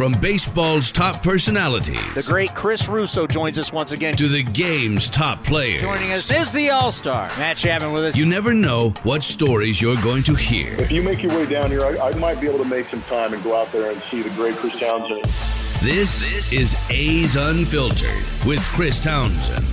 [0.00, 2.14] From baseball's top personalities.
[2.14, 4.16] The great Chris Russo joins us once again.
[4.16, 5.82] To the game's top players.
[5.82, 8.16] Joining us is the All Star, Matt Chapman with us.
[8.16, 10.72] You never know what stories you're going to hear.
[10.80, 13.02] If you make your way down here, I, I might be able to make some
[13.02, 15.22] time and go out there and see the great Chris Townsend.
[15.22, 19.66] This, this is A's Unfiltered with Chris Townsend.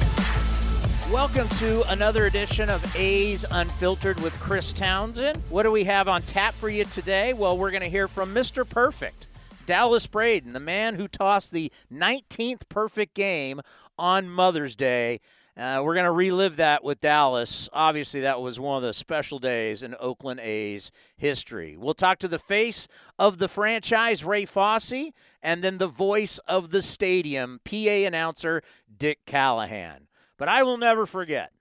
[1.10, 5.42] Welcome to another edition of A's Unfiltered with Chris Townsend.
[5.48, 7.32] What do we have on tap for you today?
[7.32, 8.68] Well, we're going to hear from Mr.
[8.68, 9.27] Perfect.
[9.68, 13.62] Dallas Braden, the man who tossed the 19th perfect game
[14.00, 15.20] on Mother's Day.
[15.58, 17.68] Uh, we're going to relive that with Dallas.
[17.74, 21.76] Obviously, that was one of the special days in Oakland A's history.
[21.76, 22.88] We'll talk to the face
[23.20, 28.62] of the franchise, Ray Fosse, and then the voice of the stadium, PA announcer
[28.98, 30.08] Dick Callahan.
[30.38, 31.52] But I will never forget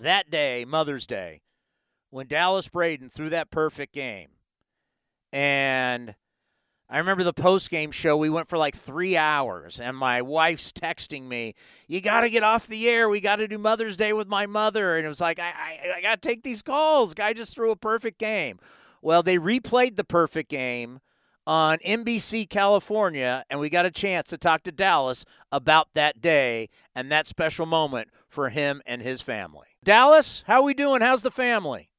[0.00, 1.42] that day, Mother's Day,
[2.10, 4.28] when Dallas Braden threw that perfect game.
[5.32, 6.14] And
[6.94, 8.16] I remember the post game show.
[8.16, 11.56] We went for like three hours, and my wife's texting me,
[11.88, 13.08] "You got to get off the air.
[13.08, 15.94] We got to do Mother's Day with my mother." And it was like, "I, I,
[15.96, 17.12] I got to take these calls.
[17.12, 18.60] Guy just threw a perfect game."
[19.02, 21.00] Well, they replayed the perfect game
[21.48, 26.68] on NBC California, and we got a chance to talk to Dallas about that day
[26.94, 29.66] and that special moment for him and his family.
[29.82, 31.00] Dallas, how are we doing?
[31.00, 31.90] How's the family?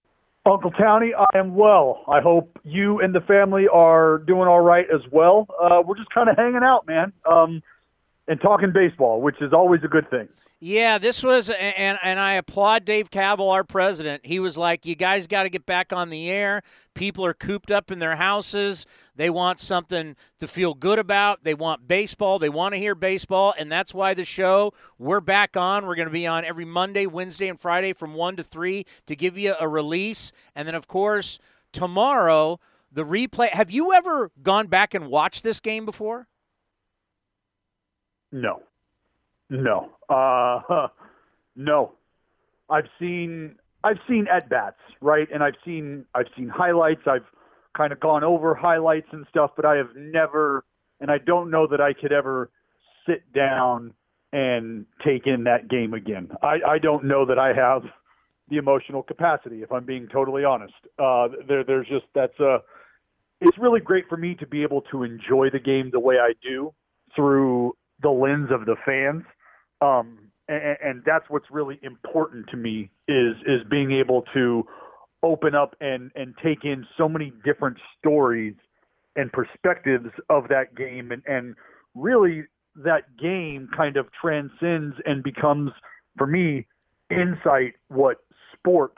[0.45, 2.03] Uncle Townie, I am well.
[2.07, 5.47] I hope you and the family are doing all right as well.
[5.59, 7.63] Uh, we're just kind of hanging out, man, um,
[8.27, 10.27] and talking baseball, which is always a good thing.
[10.61, 14.25] Yeah, this was, and and I applaud Dave Kaval, our president.
[14.25, 16.63] He was like, "You guys got to get back on the air.
[16.93, 18.85] People are cooped up in their houses.
[19.15, 21.43] They want something to feel good about.
[21.43, 22.39] They want baseball.
[22.39, 25.85] They want to hear baseball, and that's why the show we're back on.
[25.85, 29.15] We're going to be on every Monday, Wednesday, and Friday from one to three to
[29.15, 31.37] give you a release, and then of course
[31.73, 33.49] tomorrow the replay.
[33.49, 36.27] Have you ever gone back and watched this game before?
[38.31, 38.63] No.
[39.49, 39.91] No.
[40.09, 40.87] Uh,
[41.55, 41.93] no.
[42.69, 45.27] I've seen I've seen at bats, right?
[45.33, 47.01] And I've seen I've seen highlights.
[47.05, 47.25] I've
[47.77, 50.65] kind of gone over highlights and stuff, but I have never
[50.99, 52.49] and I don't know that I could ever
[53.07, 53.93] sit down
[54.33, 56.29] and take in that game again.
[56.41, 57.83] I, I don't know that I have
[58.49, 60.73] the emotional capacity, if I'm being totally honest.
[60.99, 62.57] Uh, there, there's just that's a.
[63.41, 66.33] It's really great for me to be able to enjoy the game the way I
[66.41, 66.73] do
[67.15, 69.23] through the lens of the fans
[69.81, 74.65] um, and, and that's what's really important to me is is being able to
[75.23, 78.53] open up and and take in so many different stories
[79.15, 81.55] and perspectives of that game and and
[81.95, 82.43] really
[82.75, 85.71] that game kind of transcends and becomes
[86.17, 86.67] for me
[87.09, 88.17] insight what
[88.53, 88.97] sport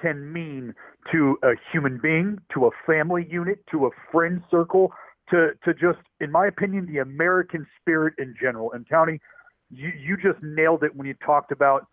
[0.00, 0.74] can mean
[1.10, 4.92] to a human being, to a family unit, to a friend circle,
[5.30, 8.72] to to just in my opinion the American spirit in general.
[8.72, 9.20] And Townie,
[9.70, 11.86] you, you just nailed it when you talked about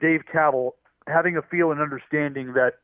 [0.00, 0.72] Dave Kaval
[1.06, 2.74] having a feel and understanding that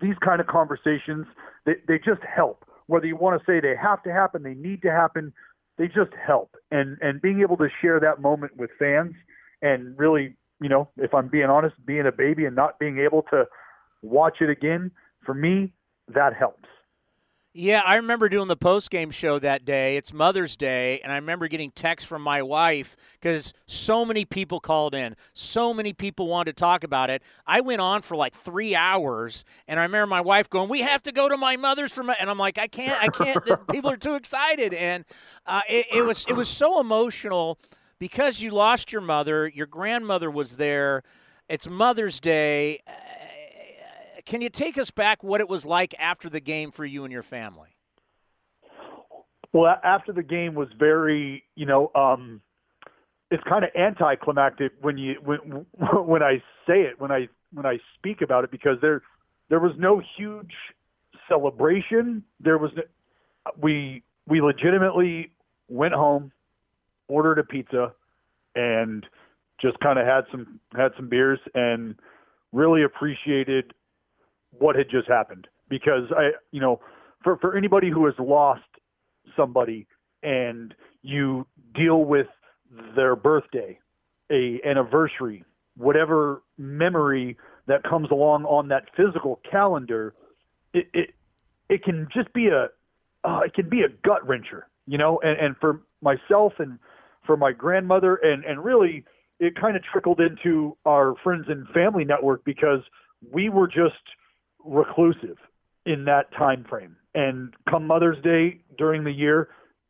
[0.00, 1.26] these kind of conversations
[1.66, 2.64] they, they just help.
[2.86, 5.32] Whether you want to say they have to happen, they need to happen,
[5.78, 6.56] they just help.
[6.70, 9.14] And and being able to share that moment with fans
[9.62, 13.22] and really, you know, if I'm being honest, being a baby and not being able
[13.30, 13.44] to
[14.02, 14.90] watch it again,
[15.24, 15.72] for me,
[16.08, 16.68] that helps.
[17.54, 19.98] Yeah, I remember doing the post game show that day.
[19.98, 24.58] It's Mother's Day, and I remember getting texts from my wife because so many people
[24.58, 25.16] called in.
[25.34, 27.22] So many people wanted to talk about it.
[27.46, 31.02] I went on for like three hours, and I remember my wife going, "We have
[31.02, 33.90] to go to my mother's for my," and I'm like, "I can't, I can't." people
[33.90, 35.04] are too excited, and
[35.44, 37.58] uh, it, it was it was so emotional
[37.98, 39.46] because you lost your mother.
[39.46, 41.02] Your grandmother was there.
[41.50, 42.80] It's Mother's Day
[44.24, 47.12] can you take us back what it was like after the game for you and
[47.12, 47.76] your family?
[49.52, 52.40] Well, after the game was very, you know, um,
[53.30, 55.38] it's kind of anticlimactic when you when
[56.06, 59.02] when I say it when I when I speak about it because there
[59.48, 60.52] there was no huge
[61.28, 62.22] celebration.
[62.40, 62.70] There was
[63.60, 65.32] we we legitimately
[65.68, 66.32] went home,
[67.08, 67.92] ordered a pizza,
[68.54, 69.04] and
[69.60, 71.94] just kind of had some had some beers and
[72.52, 73.72] really appreciated
[74.58, 76.80] what had just happened because I you know
[77.22, 78.62] for for anybody who has lost
[79.36, 79.86] somebody
[80.22, 82.26] and you deal with
[82.94, 83.78] their birthday,
[84.30, 85.44] a anniversary,
[85.76, 90.14] whatever memory that comes along on that physical calendar,
[90.72, 91.10] it it,
[91.68, 92.68] it can just be a
[93.24, 95.20] uh, it can be a gut wrencher, you know.
[95.22, 96.78] And, and for myself and
[97.26, 99.04] for my grandmother, and and really,
[99.38, 102.80] it kind of trickled into our friends and family network because
[103.30, 104.02] we were just
[104.64, 105.36] reclusive
[105.86, 106.96] in that time frame.
[107.14, 109.48] And come Mother's Day during the year,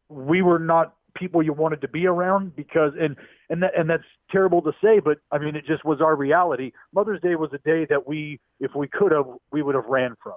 [0.08, 3.16] we were not people you wanted to be around because and
[3.50, 6.72] and that and that's terrible to say but i mean it just was our reality.
[6.94, 10.14] Mother's day was a day that we if we could have we would have ran
[10.22, 10.36] from.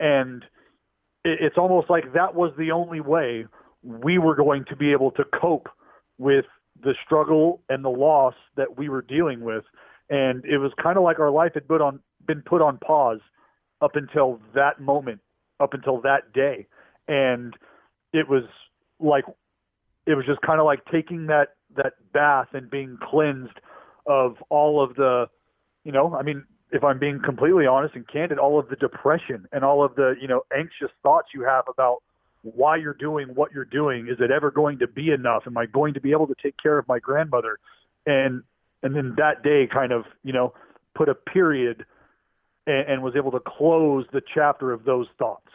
[0.00, 0.42] And
[1.24, 3.46] it, it's almost like that was the only way
[3.82, 5.68] we were going to be able to cope
[6.18, 6.44] with
[6.82, 9.64] the struggle and the loss that we were dealing with.
[10.10, 13.20] And it was kind of like our life had put on been put on pause
[13.80, 15.20] up until that moment
[15.60, 16.66] up until that day.
[17.08, 17.54] And
[18.12, 18.44] it was
[19.00, 19.24] like
[20.06, 23.60] it was just kind of like taking that that bath and being cleansed
[24.06, 25.26] of all of the
[25.84, 26.42] you know i mean
[26.72, 30.14] if i'm being completely honest and candid all of the depression and all of the
[30.20, 31.98] you know anxious thoughts you have about
[32.42, 34.08] why you're doing what you're doing.
[34.08, 35.42] Is it ever going to be enough?
[35.46, 37.58] Am i going to be able to take care of my grandmother?
[38.06, 38.42] And
[38.82, 40.54] and then that day kind of you know
[40.94, 41.84] put a period
[42.68, 45.50] and, and was able to close the chapter of those thoughts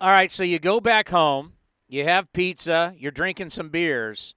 [0.00, 1.54] all right so you go back home
[1.94, 4.34] you have pizza, you're drinking some beers,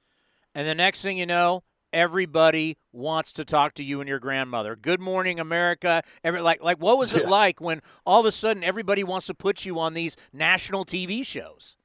[0.53, 1.63] and the next thing you know,
[1.93, 4.75] everybody wants to talk to you and your grandmother.
[4.75, 6.03] Good morning, America.
[6.23, 7.29] Every, like, like, what was it yeah.
[7.29, 11.25] like when all of a sudden everybody wants to put you on these national TV
[11.25, 11.77] shows?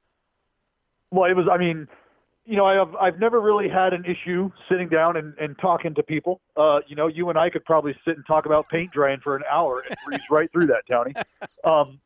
[1.11, 1.47] Well, it was.
[1.51, 1.87] I mean,
[2.45, 6.03] you know, I've I've never really had an issue sitting down and, and talking to
[6.03, 6.41] people.
[6.57, 9.35] Uh, you know, you and I could probably sit and talk about paint drying for
[9.35, 11.13] an hour and breeze right through that, Tony.
[11.63, 12.01] Um,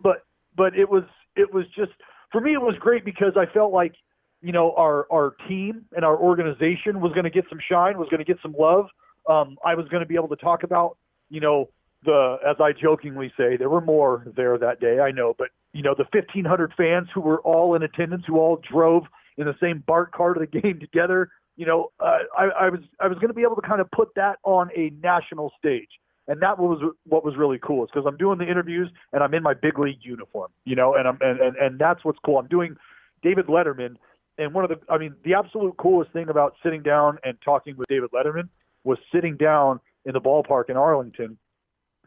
[0.00, 0.24] but
[0.56, 1.02] but it was
[1.36, 1.92] it was just
[2.32, 3.94] for me, it was great because I felt like,
[4.40, 8.08] you know, our our team and our organization was going to get some shine, was
[8.08, 8.86] going to get some love.
[9.28, 10.96] Um, I was going to be able to talk about,
[11.28, 11.68] you know,
[12.04, 15.82] the as I jokingly say, there were more there that day, I know, but you
[15.82, 19.04] know, the 1,500 fans who were all in attendance, who all drove
[19.36, 21.30] in the same BART car of the game together.
[21.56, 23.90] You know, uh, I, I was I was going to be able to kind of
[23.90, 25.88] put that on a national stage
[26.26, 27.84] and that was what was really cool.
[27.84, 30.94] Is because I'm doing the interviews and I'm in my big league uniform, you know,
[30.94, 32.38] and I'm and, and and that's what's cool.
[32.38, 32.76] I'm doing
[33.22, 33.96] David Letterman,
[34.38, 37.76] and one of the I mean the absolute coolest thing about sitting down and talking
[37.76, 38.48] with David Letterman
[38.84, 41.38] was sitting down in the ballpark in Arlington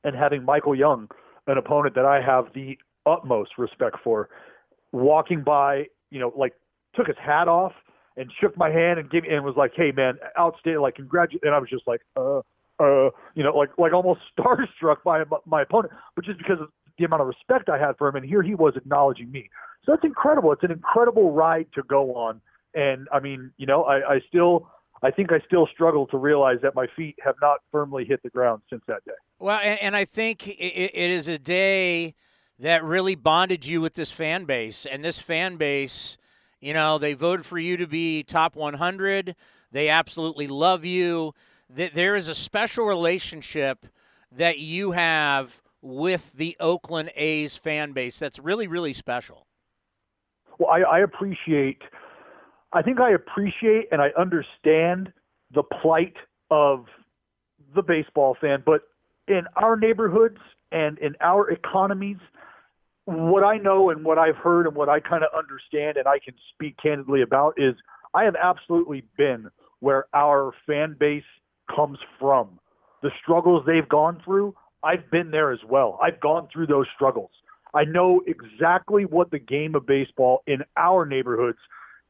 [0.04, 1.10] and having Michael Young,
[1.48, 4.30] an opponent that I have the utmost respect for,
[4.92, 6.54] walking by, you know, like
[6.96, 7.74] took his hat off
[8.16, 10.82] and shook my hand and gave me and was like, "Hey man, outstanding!
[10.82, 12.42] Like congratulate!" And I was just like, "Uh."
[12.80, 17.06] uh, you know, like like almost starstruck by my opponent, but just because of the
[17.06, 19.50] amount of respect I had for him, and here he was acknowledging me.
[19.86, 20.52] So it's incredible.
[20.52, 22.42] It's an incredible ride to go on,
[22.74, 24.70] and I mean, you know, I, I still.
[25.04, 28.32] I think I still struggle to realize that my feet have not firmly hit the
[28.32, 29.12] ground since that day.
[29.38, 32.16] Well, and, and I think it, it is a day
[32.58, 36.18] that really bonded you with this fan base, and this fan base,
[36.60, 39.36] you know, they voted for you to be top 100.
[39.72, 41.34] They absolutely love you
[41.70, 43.86] there is a special relationship
[44.32, 49.46] that you have with the Oakland A's fan base that's really, really special.
[50.58, 51.82] Well, I, I appreciate,
[52.74, 55.14] I think I appreciate and I understand
[55.54, 56.16] the plight
[56.50, 56.86] of
[57.76, 58.82] the baseball fan, but
[59.28, 60.40] in our neighborhoods
[60.72, 62.18] and in our economies,
[63.08, 66.20] what I know and what I've heard and what I kind of understand and I
[66.20, 67.74] can speak candidly about is
[68.14, 69.50] I have absolutely been
[69.80, 71.24] where our fan base
[71.74, 72.60] comes from.
[73.02, 75.98] The struggles they've gone through, I've been there as well.
[76.04, 77.30] I've gone through those struggles.
[77.74, 81.60] I know exactly what the game of baseball in our neighborhoods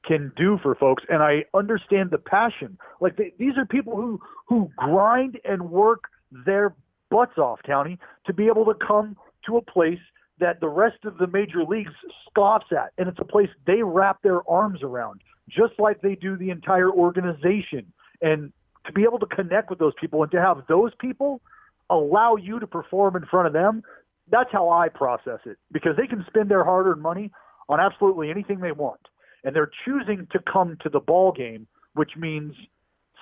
[0.04, 2.77] can do for folks, and I understand the passion.
[3.01, 6.74] Like they, these are people who who grind and work their
[7.12, 10.00] butts off, Townie, to be able to come to a place
[10.39, 11.91] that the rest of the major leagues
[12.29, 16.38] scoffs at, and it's a place they wrap their arms around, just like they do
[16.38, 17.91] the entire organization.
[18.22, 18.51] And
[18.86, 21.41] to be able to connect with those people and to have those people
[21.89, 23.84] allow you to perform in front of them,
[24.29, 27.32] that's how I process it because they can spend their hard earned money
[27.70, 29.00] on absolutely anything they want.
[29.44, 32.53] And they're choosing to come to the ball game, which means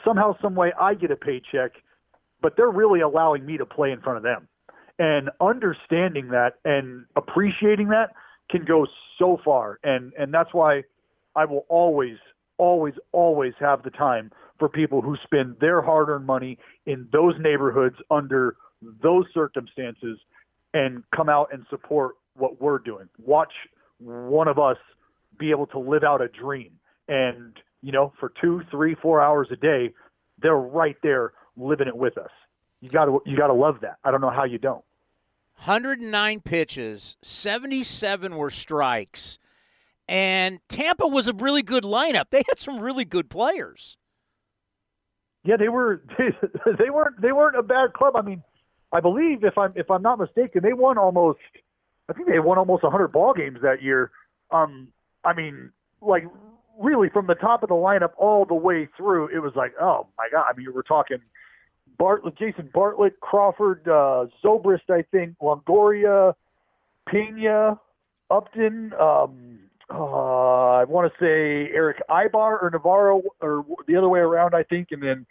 [0.04, 1.72] somehow, some way I get a paycheck,
[2.42, 4.48] but they're really allowing me to play in front of them.
[4.98, 8.14] And understanding that and appreciating that
[8.50, 8.88] can go
[9.20, 9.80] so far.
[9.84, 10.84] And and that's why–
[11.36, 12.16] I will always,
[12.58, 17.98] always, always have the time for people who spend their hard-earned money in those neighborhoods
[18.10, 18.56] under
[19.04, 20.18] those circumstances
[20.74, 23.10] and come out and support what we're doing.
[23.22, 23.52] Watch
[24.00, 24.78] one of us
[25.38, 26.72] be able to live out a dream.
[27.10, 29.94] And, you know, for two, three, four hours a day,
[30.42, 32.32] they're right there living it with us.
[32.86, 33.98] You gotta you gotta love that.
[34.04, 34.84] I don't know how you don't.
[35.58, 39.40] 109 pitches, 77 were strikes,
[40.08, 42.26] and Tampa was a really good lineup.
[42.30, 43.98] They had some really good players.
[45.44, 46.30] Yeah, they were they,
[46.78, 48.16] they weren't they weren't a bad club.
[48.16, 48.44] I mean,
[48.92, 51.40] I believe if I'm if I'm not mistaken, they won almost
[52.08, 54.12] I think they won almost 100 ball games that year.
[54.52, 54.90] Um,
[55.24, 56.26] I mean, like
[56.80, 60.06] really from the top of the lineup all the way through, it was like, oh
[60.20, 60.46] my god!
[60.48, 61.18] I mean, we're talking
[61.98, 66.34] Bartlett, Jason Bartlett, Crawford, uh, Zobrist, I think, Longoria,
[67.08, 67.80] Pena,
[68.30, 68.94] Upton.
[69.00, 69.60] Um,
[69.90, 74.64] uh, I want to say Eric Aybar or Navarro, or the other way around, I
[74.64, 75.26] think, and then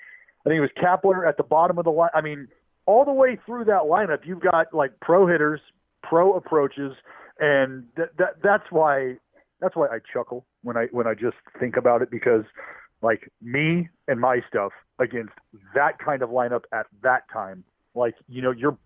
[0.45, 2.11] I think it was Kapler at the bottom of the line.
[2.15, 2.49] I mean,
[2.87, 5.61] all the way through that lineup, you've got like pro hitters,
[6.03, 6.93] pro approaches,
[7.41, 9.17] and that, that that's why
[9.61, 12.45] that's why I chuckle when I when I just think about it because
[13.03, 15.33] like me and my stuff against
[15.75, 18.79] that kind of lineup at that time, like you know you're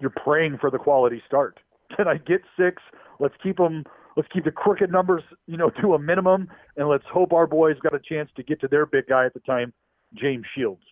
[0.00, 1.58] you're praying for the quality start.
[1.96, 2.82] Can I get six?
[3.18, 3.84] Let's keep them.
[4.16, 7.76] Let's keep the crooked numbers, you know, to a minimum, and let's hope our boys
[7.82, 9.72] got a chance to get to their big guy at the time,
[10.14, 10.82] James Shields.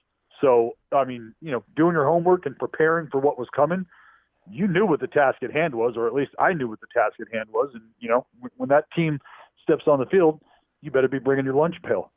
[0.41, 3.87] So, I mean, you know, doing your homework and preparing for what was coming,
[4.51, 6.87] you knew what the task at hand was, or at least I knew what the
[6.93, 7.71] task at hand was.
[7.73, 8.27] And you know,
[8.57, 9.21] when that team
[9.63, 10.41] steps on the field,
[10.83, 12.13] you better be bringing your lunch pail.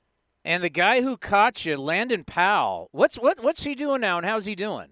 [0.47, 4.25] And the guy who caught you, Landon Powell, what's what what's he doing now, and
[4.25, 4.87] how's he doing?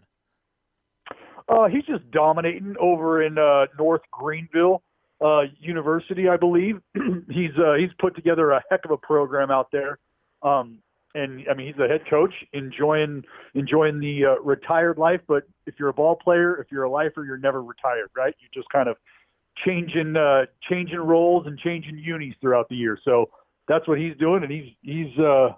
[1.48, 4.82] Uh, he's just dominating over in uh, North Greenville
[5.24, 6.82] uh, University, I believe.
[7.30, 9.98] he's uh, he's put together a heck of a program out there.
[10.44, 10.80] Um,
[11.14, 15.22] and I mean he's a head coach, enjoying enjoying the uh, retired life.
[15.26, 18.36] But if you're a ball player, if you're a lifer, you're never retired, right?
[18.42, 18.98] You just kind of
[19.66, 23.00] changing uh, changing roles and changing unis throughout the year.
[23.06, 23.30] So
[23.68, 25.18] that's what he's doing, and he's he's.
[25.18, 25.50] Uh,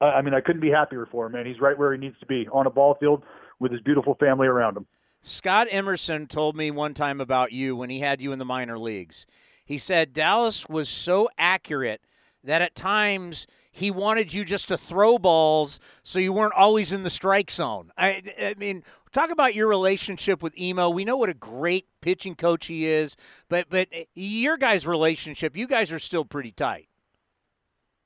[0.00, 1.46] I mean, I couldn't be happier for him, man.
[1.46, 3.22] He's right where he needs to be on a ball field
[3.60, 4.86] with his beautiful family around him.
[5.20, 8.78] Scott Emerson told me one time about you when he had you in the minor
[8.78, 9.26] leagues.
[9.64, 12.00] He said Dallas was so accurate
[12.42, 17.04] that at times he wanted you just to throw balls so you weren't always in
[17.04, 17.92] the strike zone.
[17.96, 18.82] I, I mean,
[19.12, 20.90] talk about your relationship with Emo.
[20.90, 23.16] We know what a great pitching coach he is,
[23.48, 26.88] but but your guys' relationship, you guys are still pretty tight.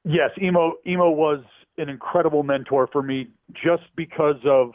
[0.09, 1.41] Yes, Emo Emo was
[1.79, 4.71] an incredible mentor for me just because of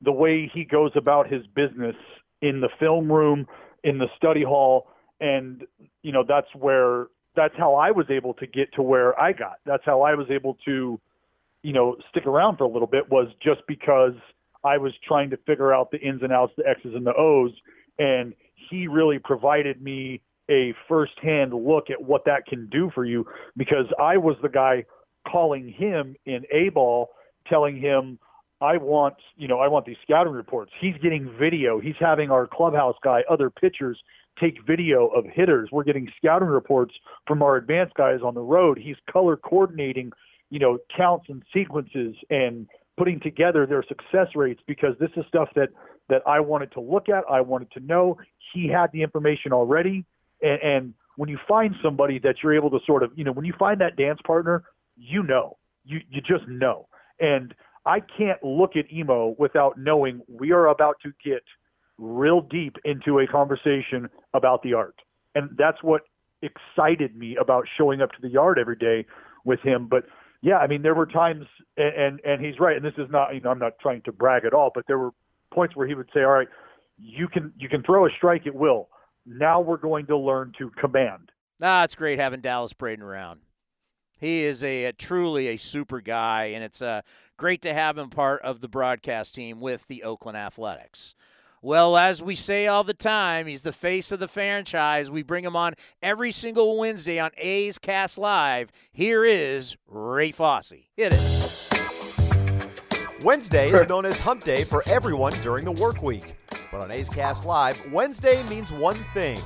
[0.00, 1.96] the way he goes about his business
[2.40, 3.48] in the film room,
[3.82, 4.86] in the study hall,
[5.20, 5.64] and
[6.02, 9.56] you know that's where that's how I was able to get to where I got.
[9.66, 11.00] That's how I was able to,
[11.62, 14.14] you know, stick around for a little bit was just because
[14.64, 17.50] I was trying to figure out the ins and outs, the X's and the O's,
[17.98, 18.34] and
[18.70, 23.26] he really provided me a firsthand look at what that can do for you
[23.56, 24.84] because I was the guy
[25.30, 27.10] calling him in A ball,
[27.48, 28.18] telling him,
[28.60, 30.72] I want, you know, I want these scouting reports.
[30.80, 31.78] He's getting video.
[31.78, 34.00] He's having our clubhouse guy, other pitchers
[34.40, 35.70] take video of hitters.
[35.72, 36.94] We're getting scouting reports
[37.26, 38.78] from our advanced guys on the road.
[38.78, 40.12] He's color coordinating,
[40.50, 45.48] you know, counts and sequences and putting together their success rates because this is stuff
[45.54, 45.68] that
[46.08, 47.24] that I wanted to look at.
[47.30, 48.16] I wanted to know.
[48.52, 50.04] He had the information already,
[50.42, 53.44] and, and when you find somebody that you're able to sort of, you know, when
[53.44, 54.64] you find that dance partner,
[54.96, 56.88] you know, you you just know.
[57.20, 57.54] And
[57.86, 61.42] I can't look at emo without knowing we are about to get
[61.98, 64.96] real deep into a conversation about the art.
[65.34, 66.02] And that's what
[66.42, 69.06] excited me about showing up to the yard every day
[69.44, 69.86] with him.
[69.88, 70.04] But
[70.42, 72.76] yeah, I mean, there were times, and, and, and he's right.
[72.76, 74.98] And this is not, you know, I'm not trying to brag at all, but there
[74.98, 75.10] were
[75.52, 76.48] points where he would say, all right,
[76.98, 78.88] you can, you can throw a strike at will.
[79.26, 81.32] Now we're going to learn to command.
[81.60, 83.40] Ah, it's great having Dallas Braden around.
[84.18, 87.02] He is a, a, truly a super guy, and it's uh,
[87.36, 91.16] great to have him part of the broadcast team with the Oakland Athletics.
[91.60, 95.10] Well, as we say all the time, he's the face of the franchise.
[95.10, 98.70] We bring him on every single Wednesday on A's Cast Live.
[98.92, 100.72] Here is Ray Fosse.
[100.96, 101.66] Hit it.
[103.24, 106.36] Wednesday is known as Hump Day for everyone during the work week.
[106.70, 109.38] But on A's Cast Live, Wednesday means one thing.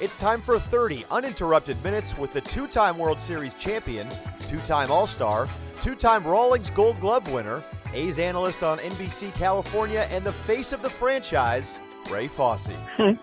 [0.00, 4.06] It's time for 30 uninterrupted minutes with the two time World Series champion,
[4.48, 5.46] two time All Star,
[5.82, 7.62] two time Rawlings Gold Glove winner,
[7.92, 12.70] A's analyst on NBC California, and the face of the franchise, Ray Fosse.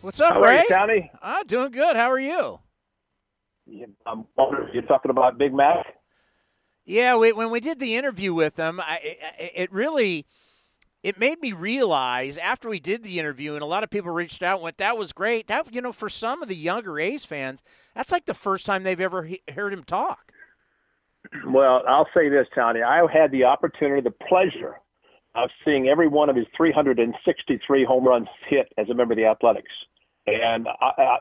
[0.00, 0.58] What's up, How Ray?
[0.58, 1.10] are you, Tony?
[1.22, 1.96] Ah, doing good.
[1.96, 2.60] How are you?
[4.06, 4.24] I'm
[4.72, 5.84] you're talking about Big Mac.
[6.84, 10.24] Yeah, we, when we did the interview with him, I, it, it really
[11.02, 14.42] it made me realize after we did the interview, and a lot of people reached
[14.42, 17.24] out and went, "That was great." That you know, for some of the younger A's
[17.24, 17.62] fans,
[17.94, 20.32] that's like the first time they've ever he- heard him talk.
[21.46, 22.82] Well, I'll say this, Tony.
[22.82, 24.80] I had the opportunity, the pleasure
[25.34, 29.26] of seeing every one of his 363 home runs hit as a member of the
[29.26, 29.70] Athletics,
[30.26, 31.18] and I, I,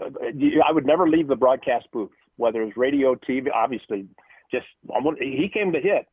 [0.68, 3.48] I would never leave the broadcast booth, whether it was radio, TV.
[3.54, 4.08] Obviously,
[4.52, 4.66] just
[5.20, 6.08] he came to hit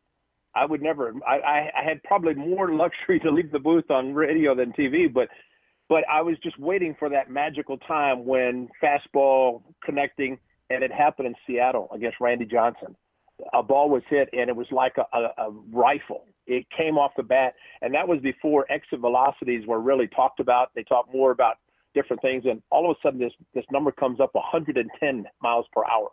[0.55, 1.13] I would never.
[1.27, 5.13] I, I I had probably more luxury to leave the booth on radio than TV,
[5.13, 5.29] but
[5.89, 10.39] but I was just waiting for that magical time when fastball connecting,
[10.71, 12.97] and it happened in Seattle against Randy Johnson.
[13.53, 16.27] A ball was hit, and it was like a, a, a rifle.
[16.47, 20.71] It came off the bat, and that was before exit velocities were really talked about.
[20.75, 21.57] They talked more about
[21.95, 25.83] different things, and all of a sudden, this this number comes up 110 miles per
[25.85, 26.11] hour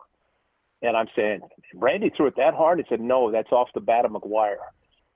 [0.82, 1.40] and I'm saying,
[1.74, 2.78] Randy threw it that hard?
[2.78, 4.56] He said, no, that's off the bat of McGwire.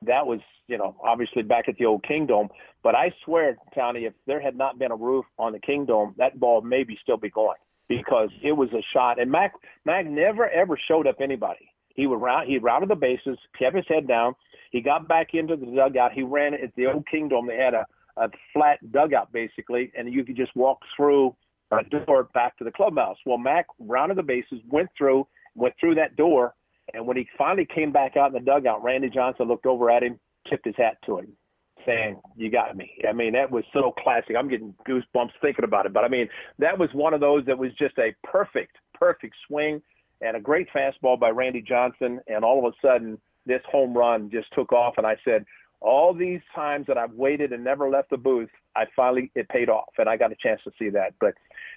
[0.03, 2.49] That was, you know, obviously back at the old Kingdome.
[2.83, 6.39] But I swear, Tony, if there had not been a roof on the Kingdome, that
[6.39, 7.57] ball maybe still be going
[7.89, 9.21] because it was a shot.
[9.21, 9.53] And Mac,
[9.85, 11.71] Mac never ever showed up anybody.
[11.95, 14.35] He would round, he rounded the bases, kept his head down.
[14.71, 16.13] He got back into the dugout.
[16.13, 17.47] He ran at the old Kingdome.
[17.47, 21.35] They had a, a flat dugout basically, and you could just walk through
[21.73, 23.17] a door back to the clubhouse.
[23.25, 26.55] Well, Mac rounded the bases, went through, went through that door,
[26.95, 30.03] and when he finally came back out in the dugout, Randy Johnson looked over at
[30.03, 31.37] him, tipped his hat to him,
[31.85, 34.37] saying, "You got me." I mean, that was so classic.
[34.37, 35.93] I'm getting goosebumps thinking about it.
[35.93, 39.83] But I mean, that was one of those that was just a perfect, perfect swing
[40.21, 42.21] and a great fastball by Randy Johnson.
[42.29, 44.95] And all of a sudden, this home run just took off.
[44.97, 45.45] And I said,
[45.81, 49.69] all these times that I've waited and never left the booth, I finally it paid
[49.69, 51.15] off, and I got a chance to see that.
[51.21, 51.35] But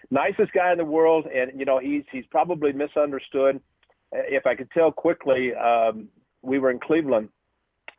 [0.09, 3.59] nicest guy in the world, and you know he's he's probably misunderstood.
[4.11, 6.07] If I could tell quickly, um,
[6.41, 7.29] we were in Cleveland,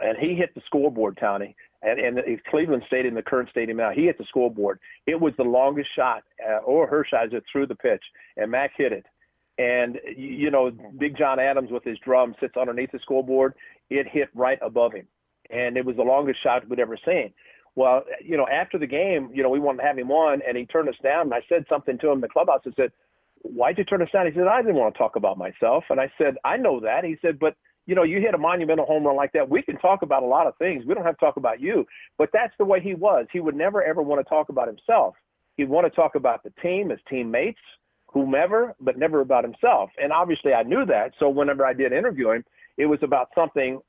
[0.00, 3.90] and he hit the scoreboard, Tony, and and it's Cleveland Stadium, the current stadium now.
[3.90, 4.80] He hit the scoreboard.
[5.06, 8.02] It was the longest shot, uh, or Hershiser threw the pitch,
[8.36, 9.06] and Mac hit it.
[9.58, 13.54] And you know, Big John Adams with his drum sits underneath the scoreboard.
[13.90, 15.06] It hit right above him,
[15.52, 17.32] and it was the longest shot we'd ever seen.
[17.76, 20.56] Well, you know, after the game, you know, we wanted to have him on, and
[20.56, 21.22] he turned us down.
[21.22, 22.62] And I said something to him in the clubhouse.
[22.66, 22.92] I said,
[23.42, 26.00] "Why'd you turn us down?" He said, "I didn't want to talk about myself." And
[26.00, 27.54] I said, "I know that." He said, "But
[27.86, 29.48] you know, you hit a monumental home run like that.
[29.48, 30.84] We can talk about a lot of things.
[30.84, 31.86] We don't have to talk about you."
[32.18, 33.26] But that's the way he was.
[33.32, 35.16] He would never ever want to talk about himself.
[35.56, 37.60] He'd want to talk about the team, his teammates,
[38.08, 39.90] whomever, but never about himself.
[40.02, 41.12] And obviously, I knew that.
[41.18, 42.44] So whenever I did interview him,
[42.76, 43.80] it was about something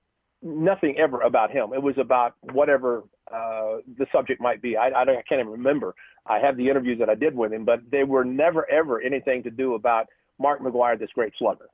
[0.41, 1.73] nothing ever about him.
[1.73, 4.75] It was about whatever uh, the subject might be.
[4.77, 5.95] I, I, I can't even remember.
[6.25, 9.43] I have the interviews that I did with him, but they were never ever anything
[9.43, 10.07] to do about
[10.39, 11.69] Mark McGwire, this great slugger.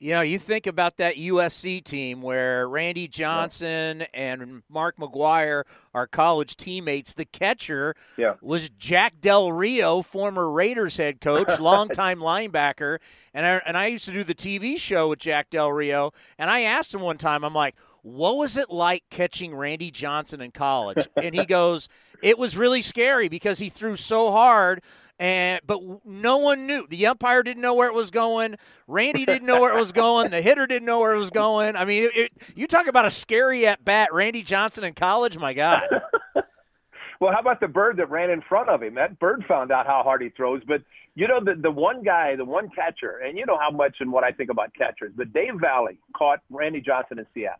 [0.00, 4.06] You know, you think about that USC team where Randy Johnson yeah.
[4.12, 7.14] and Mark McGwire are college teammates.
[7.14, 8.34] The catcher yeah.
[8.40, 12.98] was Jack Del Rio, former Raiders head coach, longtime linebacker.
[13.34, 16.12] And I, and I used to do the TV show with Jack Del Rio.
[16.38, 20.40] And I asked him one time, I'm like, what was it like catching Randy Johnson
[20.40, 21.08] in college?
[21.16, 21.88] And he goes,
[22.22, 24.80] it was really scary because he threw so hard
[25.18, 26.86] and but no one knew.
[26.88, 28.56] The umpire didn't know where it was going.
[28.86, 30.30] Randy didn't know where it was going.
[30.30, 31.76] The hitter didn't know where it was going.
[31.76, 35.36] I mean, it, it, you talk about a scary at bat, Randy Johnson in college.
[35.36, 35.82] My God.
[37.20, 38.94] well, how about the bird that ran in front of him?
[38.94, 40.62] That bird found out how hard he throws.
[40.66, 40.82] But
[41.14, 44.12] you know, the the one guy, the one catcher, and you know how much and
[44.12, 45.12] what I think about catchers.
[45.16, 47.58] But Dave Valle caught Randy Johnson in Seattle,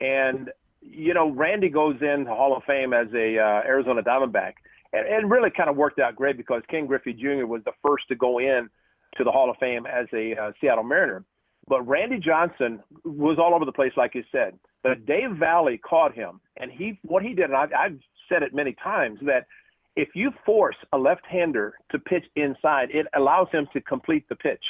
[0.00, 4.54] and you know, Randy goes in the Hall of Fame as a uh, Arizona Diamondback
[4.92, 7.46] and it really kind of worked out great because Ken Griffey Jr.
[7.46, 8.68] was the first to go in
[9.16, 11.24] to the Hall of Fame as a uh, Seattle Mariner.
[11.66, 14.58] But Randy Johnson was all over the place, like you said.
[14.82, 17.98] But Dave Valle caught him, and he what he did, and I've, I've
[18.28, 19.46] said it many times that
[19.96, 24.62] if you force a left-hander to pitch inside, it allows him to complete the pitch.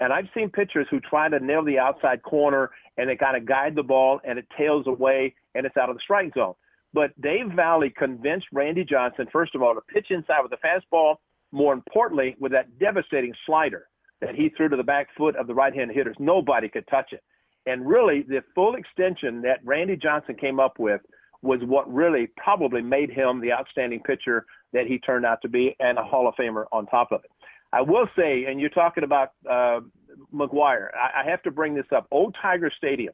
[0.00, 3.46] And I've seen pitchers who try to nail the outside corner and they kind of
[3.46, 6.54] guide the ball and it tails away and it's out of the strike zone.
[6.92, 11.16] But Dave Valle convinced Randy Johnson, first of all, to pitch inside with a fastball,
[11.52, 13.88] more importantly, with that devastating slider
[14.20, 16.16] that he threw to the back foot of the right hand hitters.
[16.18, 17.22] Nobody could touch it.
[17.66, 21.00] And really, the full extension that Randy Johnson came up with
[21.42, 25.76] was what really probably made him the outstanding pitcher that he turned out to be
[25.80, 27.30] and a Hall of Famer on top of it.
[27.72, 29.80] I will say, and you're talking about uh,
[30.32, 32.06] McGwire, I, I have to bring this up.
[32.10, 33.12] Old Tiger Stadium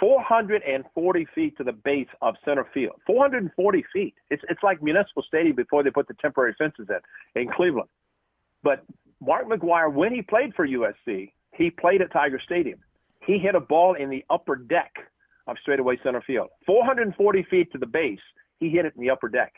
[0.00, 2.94] 440 feet to the base of center field.
[3.06, 4.14] 440 feet.
[4.30, 7.88] It's it's like Municipal Stadium before they put the temporary fences in in Cleveland.
[8.62, 8.84] But
[9.20, 12.78] Mark McGwire, when he played for USC, he played at Tiger Stadium.
[13.24, 14.92] He hit a ball in the upper deck
[15.46, 18.20] of straightaway center field, 440 feet to the base.
[18.58, 19.54] He hit it in the upper deck.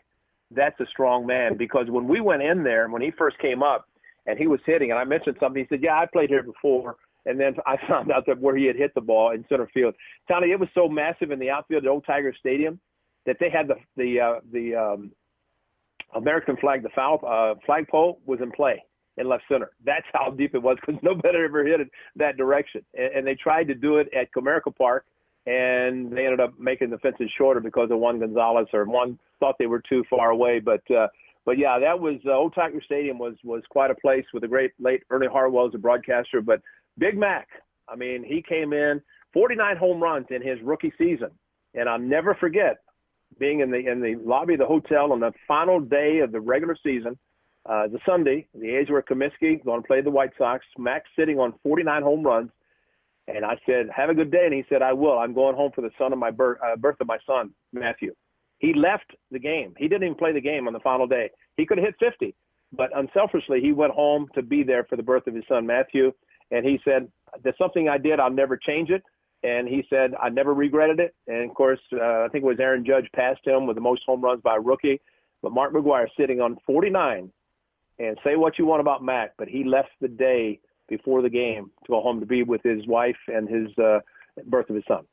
[0.50, 3.86] That's a strong man because when we went in there, when he first came up,
[4.26, 5.62] and he was hitting, and I mentioned something.
[5.62, 8.66] He said, "Yeah, I played here before." And then I found out that where he
[8.66, 9.94] had hit the ball in center field.
[10.28, 12.80] Tony, it was so massive in the outfield at Old Tiger Stadium
[13.26, 15.12] that they had the the uh, the um,
[16.14, 18.82] American flag, the foul uh, flagpole was in play
[19.16, 19.70] in left center.
[19.84, 22.84] That's how deep it was because nobody ever hit it that direction.
[22.94, 25.06] And, and they tried to do it at Comerica Park,
[25.46, 29.56] and they ended up making the fences shorter because of Juan Gonzalez or one thought
[29.58, 30.60] they were too far away.
[30.60, 31.08] But uh,
[31.44, 34.48] but yeah, that was uh, Old Tiger Stadium was was quite a place with the
[34.48, 36.40] great late Ernie Harwell as a broadcaster.
[36.40, 36.60] But
[36.98, 37.48] Big Mac,
[37.88, 39.00] I mean, he came in
[39.32, 41.30] 49 home runs in his rookie season,
[41.74, 42.78] and I'll never forget
[43.38, 46.40] being in the in the lobby of the hotel on the final day of the
[46.40, 47.18] regular season.
[47.66, 50.64] Uh, the Sunday, the A's were Comiskey, going to play the White Sox.
[50.78, 52.50] Mac sitting on 49 home runs,
[53.26, 55.18] and I said, "Have a good day." And he said, "I will.
[55.18, 58.14] I'm going home for the son of my birth, uh, birth of my son, Matthew."
[58.58, 59.74] He left the game.
[59.76, 61.30] He didn't even play the game on the final day.
[61.56, 62.34] He could have hit 50,
[62.72, 66.12] but unselfishly, he went home to be there for the birth of his son, Matthew.
[66.50, 67.08] And he said,
[67.42, 68.20] There's something I did.
[68.20, 69.02] I'll never change it.
[69.42, 71.14] And he said, I never regretted it.
[71.26, 74.02] And of course, uh, I think it was Aaron Judge passed him with the most
[74.06, 75.00] home runs by a rookie.
[75.42, 77.30] But Mark McGwire sitting on 49.
[77.98, 81.70] And say what you want about Mac, but he left the day before the game
[81.84, 84.00] to go home to be with his wife and his uh,
[84.46, 85.04] birth of his son.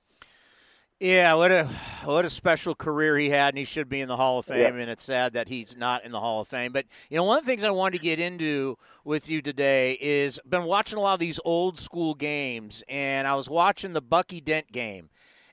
[1.01, 1.67] Yeah, what a
[2.05, 4.59] what a special career he had, and he should be in the Hall of Fame.
[4.59, 4.81] Yeah.
[4.81, 6.71] And it's sad that he's not in the Hall of Fame.
[6.71, 9.97] But you know, one of the things I wanted to get into with you today
[9.99, 14.01] is been watching a lot of these old school games, and I was watching the
[14.01, 15.09] Bucky Dent game,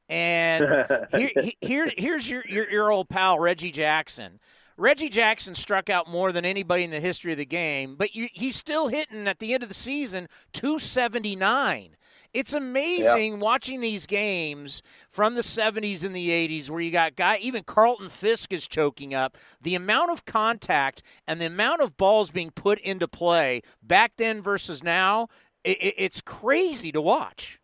[0.06, 1.30] and here,
[1.62, 4.40] here here's your, your your old pal Reggie Jackson.
[4.76, 8.28] Reggie Jackson struck out more than anybody in the history of the game, but you,
[8.34, 11.96] he's still hitting at the end of the season 279.
[12.34, 13.38] It's amazing yeah.
[13.38, 18.10] watching these games from the 70s and the 80s where you got guy even Carlton
[18.10, 19.36] Fisk is choking up.
[19.62, 24.42] The amount of contact and the amount of balls being put into play back then
[24.42, 25.28] versus now,
[25.64, 27.58] it, it's crazy to watch.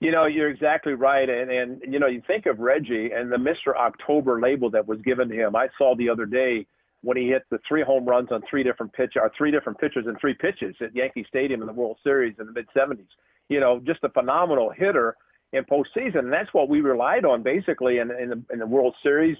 [0.00, 1.28] You know, you're exactly right.
[1.28, 3.74] And, and, you know, you think of Reggie and the Mr.
[3.74, 5.56] October label that was given to him.
[5.56, 6.66] I saw the other day
[7.06, 10.06] when he hit the three home runs on three different pitch or three different pitchers
[10.08, 13.06] and three pitches at Yankee Stadium in the World Series in the mid 70s.
[13.48, 15.16] You know, just a phenomenal hitter
[15.52, 18.92] in postseason, and that's what we relied on basically in, in the in the World
[19.04, 19.36] Series.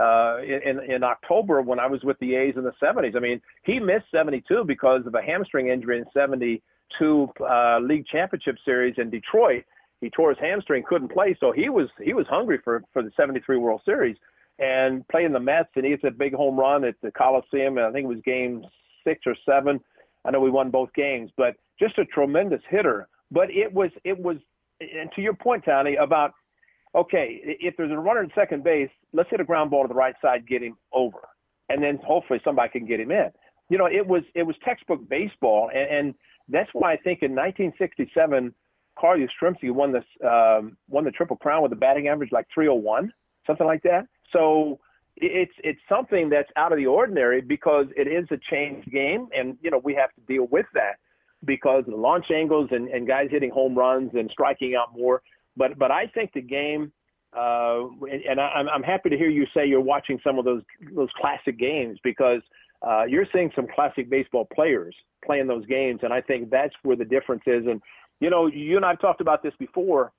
[0.00, 3.14] Uh, in in October when I was with the A's in the 70s.
[3.14, 8.56] I mean, he missed 72 because of a hamstring injury in 72 uh, league championship
[8.64, 9.64] series in Detroit.
[10.00, 13.10] He tore his hamstring, couldn't play, so he was he was hungry for for the
[13.14, 14.16] 73 World Series
[14.60, 17.78] and playing the Mets, and he hit a big home run at the Coliseum.
[17.78, 18.62] And I think it was game
[19.04, 19.80] six or seven.
[20.24, 23.08] I know we won both games, but just a tremendous hitter.
[23.30, 24.36] But it was it was,
[24.80, 26.32] and to your point, Tony, about
[26.94, 29.94] okay, if there's a runner in second base, let's hit a ground ball to the
[29.94, 31.20] right side, get him over,
[31.68, 33.30] and then hopefully somebody can get him in.
[33.70, 36.14] You know, it was it was textbook baseball, and, and
[36.48, 38.52] that's why I think in 1967,
[38.98, 43.12] Carl Yastrzemski won this um, won the Triple Crown with a batting average like 301,
[43.46, 44.06] something like that.
[44.32, 44.78] So
[45.16, 49.56] it's it's something that's out of the ordinary because it is a changed game, and
[49.62, 50.96] you know we have to deal with that
[51.44, 55.22] because of the launch angles and, and guys hitting home runs and striking out more.
[55.56, 56.92] But but I think the game,
[57.36, 57.86] uh,
[58.28, 60.62] and I, I'm happy to hear you say you're watching some of those
[60.94, 62.40] those classic games because
[62.86, 66.96] uh, you're seeing some classic baseball players playing those games, and I think that's where
[66.96, 67.66] the difference is.
[67.66, 67.80] And
[68.20, 70.12] you know, you and I've talked about this before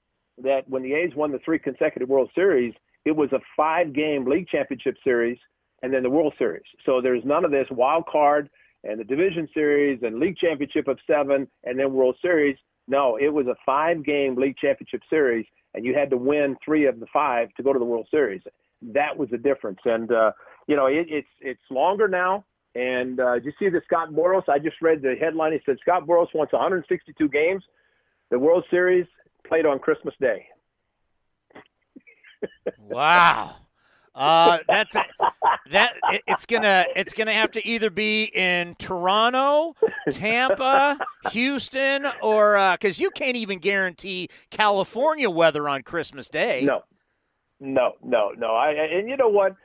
[0.43, 2.74] that when the A's won the three consecutive World Series
[3.05, 5.37] it was a five game league championship series
[5.81, 6.63] and then the World Series.
[6.85, 8.49] So there's none of this wild card
[8.83, 12.57] and the division series and league championship of seven and then World Series.
[12.87, 16.85] No, it was a five game league championship series and you had to win three
[16.85, 18.41] of the five to go to the World Series.
[18.81, 19.79] That was the difference.
[19.85, 20.31] And, uh,
[20.67, 22.45] you know, it, it's, it's longer now.
[22.75, 24.47] And uh, did you see the Scott Boras?
[24.47, 25.51] I just read the headline.
[25.51, 27.63] He said Scott Boras wants 162 games.
[28.29, 29.05] The World Series
[29.47, 30.45] played on Christmas Day
[32.89, 33.56] wow.
[34.13, 34.95] Uh, that's
[35.71, 35.93] that.
[36.27, 39.75] It's gonna it's gonna have to either be in Toronto,
[40.10, 40.99] Tampa,
[41.32, 46.63] Houston, or because uh, you can't even guarantee California weather on Christmas Day.
[46.65, 46.84] No,
[47.62, 48.54] no, no, no.
[48.54, 49.56] I and you know what?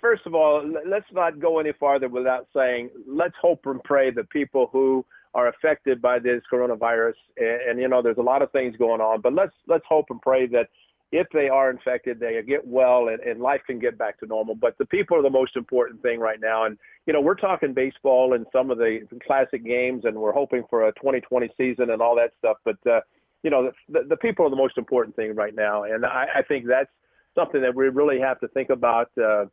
[0.00, 4.30] First of all, let's not go any farther without saying let's hope and pray that
[4.30, 8.52] people who are affected by this coronavirus and, and you know there's a lot of
[8.52, 10.68] things going on, but let's let's hope and pray that
[11.12, 14.54] if they are infected, they get well and, and life can get back to normal.
[14.54, 16.64] But the people are the most important thing right now.
[16.64, 20.64] And, you know, we're talking baseball and some of the classic games, and we're hoping
[20.70, 22.56] for a 2020 season and all that stuff.
[22.64, 23.00] But, uh,
[23.42, 25.82] you know, the, the people are the most important thing right now.
[25.84, 26.90] And I, I think that's
[27.34, 29.44] something that we really have to think about uh,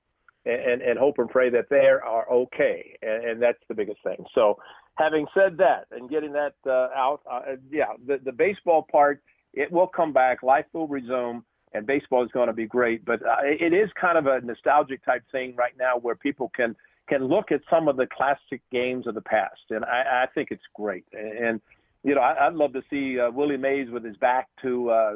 [0.46, 2.98] and, and hope and pray that they are okay.
[3.02, 4.24] And, and that's the biggest thing.
[4.34, 4.58] So,
[4.96, 9.22] having said that and getting that uh, out, uh, yeah, the, the baseball part,
[9.54, 10.42] it will come back.
[10.44, 13.06] Life will resume and baseball is going to be great.
[13.06, 16.76] But uh, it is kind of a nostalgic type thing right now where people can
[17.08, 20.50] can look at some of the classic games of the past, and I, I think
[20.52, 21.06] it's great.
[21.14, 21.60] And
[22.04, 25.14] you know, I, I'd love to see uh, Willie Mays with his back to uh,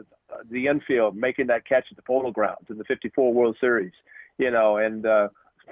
[0.49, 3.93] the infield making that catch at the Polo Grounds in the '54 World Series.
[4.39, 5.27] You know, and uh,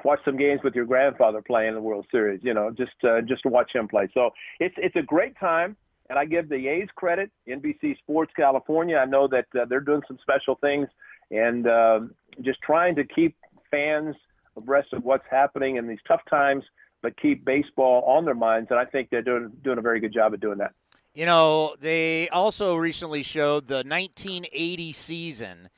[0.06, 2.42] watch some games with your grandfather playing the World Series.
[2.44, 4.08] You know, just uh, just to watch him play.
[4.14, 5.76] So it's it's a great time
[6.12, 8.98] and I give the A's credit, NBC Sports California.
[8.98, 10.90] I know that uh, they're doing some special things
[11.32, 12.02] and uh,
[12.42, 13.38] just trying to keep
[13.72, 14.18] fans
[14.58, 16.66] abreast of what's happening in these tough times,
[17.02, 18.68] but keep baseball on their minds.
[18.72, 20.74] And I think they're doing doing a very good job of doing that.
[21.14, 25.70] You know, they also recently showed the 1980 season,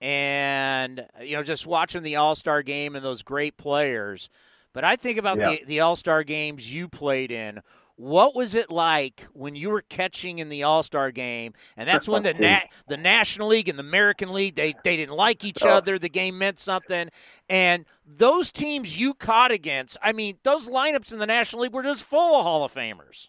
[0.00, 4.30] and you know, just watching the All Star game and those great players.
[4.72, 5.50] But I think about yeah.
[5.50, 7.60] the the All Star games you played in
[7.96, 11.52] what was it like when you were catching in the All Star game?
[11.76, 15.16] And that's when the na- the National League and the American League they they didn't
[15.16, 15.70] like each oh.
[15.70, 15.98] other.
[15.98, 17.08] The game meant something,
[17.48, 19.96] and those teams you caught against.
[20.02, 23.28] I mean, those lineups in the National League were just full of Hall of Famers.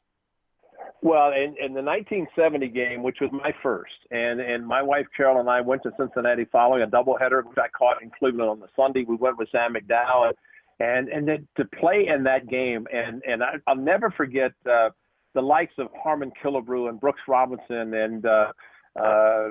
[1.02, 5.40] Well, in, in the 1970 game, which was my first, and and my wife Carol
[5.40, 8.68] and I went to Cincinnati following a doubleheader, which I caught in Cleveland on the
[8.76, 9.06] Sunday.
[9.08, 10.30] We went with Sam McDowell.
[10.30, 10.36] And,
[10.80, 14.90] and and then to play in that game and and I, I'll never forget uh,
[15.34, 18.52] the likes of Harmon Killebrew and Brooks Robinson and uh,
[19.00, 19.48] uh,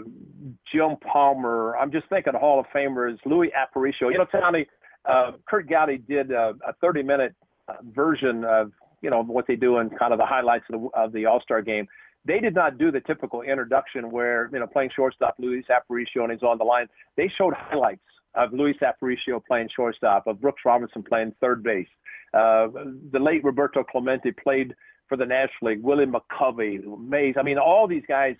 [0.72, 1.76] Jim Palmer.
[1.78, 4.10] I'm just thinking Hall of Famers, Luis Aparicio.
[4.10, 4.66] You know, Tony,
[5.04, 7.34] uh, Curt Gowdy did a, a 30 minute
[7.68, 10.88] uh, version of you know what they do in kind of the highlights of the,
[10.94, 11.86] of the All Star game.
[12.26, 16.32] They did not do the typical introduction where you know playing shortstop Luis Aparicio and
[16.32, 16.88] he's on the line.
[17.16, 18.00] They showed highlights
[18.34, 21.88] of Luis Aparicio playing shortstop, of Brooks Robinson playing third base.
[22.32, 22.68] Uh,
[23.12, 24.74] the late Roberto Clemente played
[25.08, 25.82] for the National League.
[25.82, 27.34] Willie McCovey, Mays.
[27.38, 28.36] I mean, all these guys.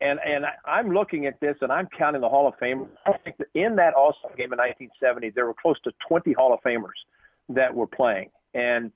[0.00, 2.86] And and I'm looking at this, and I'm counting the Hall of Fame.
[3.04, 6.34] I think that in that All Star game in 1970, there were close to 20
[6.34, 6.98] Hall of Famers
[7.48, 8.30] that were playing.
[8.54, 8.92] And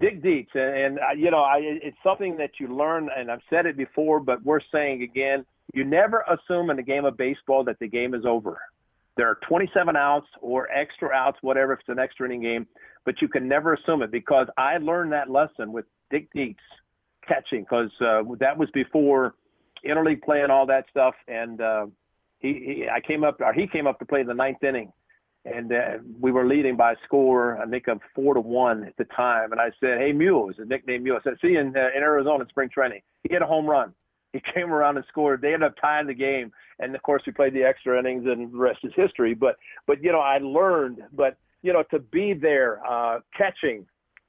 [0.00, 3.42] Dick Dietz, and, and uh, you know, I, it's something that you learn, and I've
[3.50, 7.64] said it before, but we're saying again: you never assume in a game of baseball
[7.64, 8.60] that the game is over.
[9.16, 12.66] There are 27 outs or extra outs, whatever, if it's an extra inning game,
[13.04, 16.60] but you can never assume it because I learned that lesson with Dick Dietz
[17.26, 19.34] catching because uh, that was before
[19.86, 21.14] interleague play and all that stuff.
[21.28, 21.86] And uh,
[22.38, 24.92] he, he, I came up, or he came up to play in the ninth inning,
[25.44, 28.96] and uh, we were leading by a score, I think of four to one at
[28.96, 29.52] the time.
[29.52, 31.18] And I said, "Hey, Mule," is a nickname Mule.
[31.18, 33.94] I said, "See in, uh, in Arizona in spring training." He hit a home run.
[34.32, 35.42] He came around and scored.
[35.42, 38.52] They ended up tying the game, and of course we played the extra innings, and
[38.52, 39.34] the rest is history.
[39.34, 43.86] But but you know I learned, but you know to be there uh, catching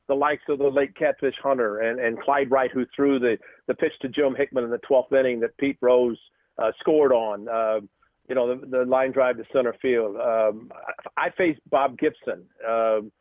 [0.08, 3.38] the likes of the late Catfish Hunter and and Clyde Wright, who threw the
[3.68, 6.18] the pitch to Jim Hickman in the 12th inning that Pete Rose
[6.58, 7.48] uh, scored on.
[7.48, 7.80] Uh,
[8.28, 10.16] you know the, the line drive to center field.
[10.16, 10.72] Um,
[11.18, 12.44] I faced Bob Gibson.
[12.68, 13.12] Um,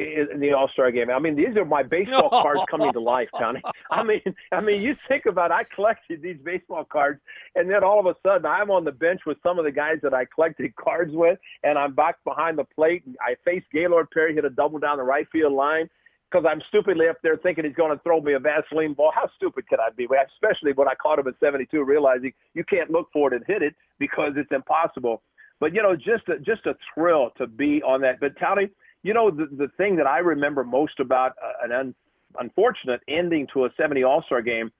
[0.00, 1.10] in the All Star game.
[1.10, 3.62] I mean, these are my baseball cards coming to life, Tony.
[3.90, 7.20] I mean, I mean, you think about it, I collected these baseball cards,
[7.54, 9.98] and then all of a sudden I'm on the bench with some of the guys
[10.02, 13.02] that I collected cards with, and I'm back behind the plate.
[13.06, 15.88] And I faced Gaylord Perry hit a double down the right field line
[16.30, 19.12] because I'm stupidly up there thinking he's going to throw me a Vaseline ball.
[19.14, 20.04] How stupid can I be?
[20.04, 23.62] Especially when I caught him at 72, realizing you can't look for it and hit
[23.62, 25.22] it because it's impossible.
[25.58, 28.18] But you know, just a, just a thrill to be on that.
[28.20, 28.70] But Tony
[29.02, 31.94] you know, the, the thing that I remember most about uh, an un,
[32.38, 34.70] unfortunate ending to a 70 All Star game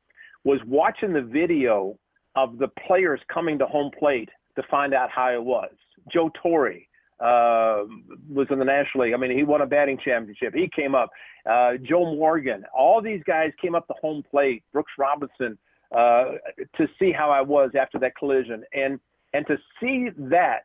[0.44, 1.98] was watching the video
[2.36, 5.70] of the players coming to home plate to find out how it was.
[6.12, 6.74] Joe Torre
[7.20, 7.84] uh,
[8.32, 9.14] was in the National League.
[9.14, 10.54] I mean, he won a batting championship.
[10.54, 11.10] He came up.
[11.44, 12.64] Uh, Joe Morgan.
[12.76, 14.62] All these guys came up to home plate.
[14.72, 15.58] Brooks Robinson
[15.94, 16.24] uh,
[16.76, 19.00] to see how I was after that collision, and
[19.34, 20.62] and to see that,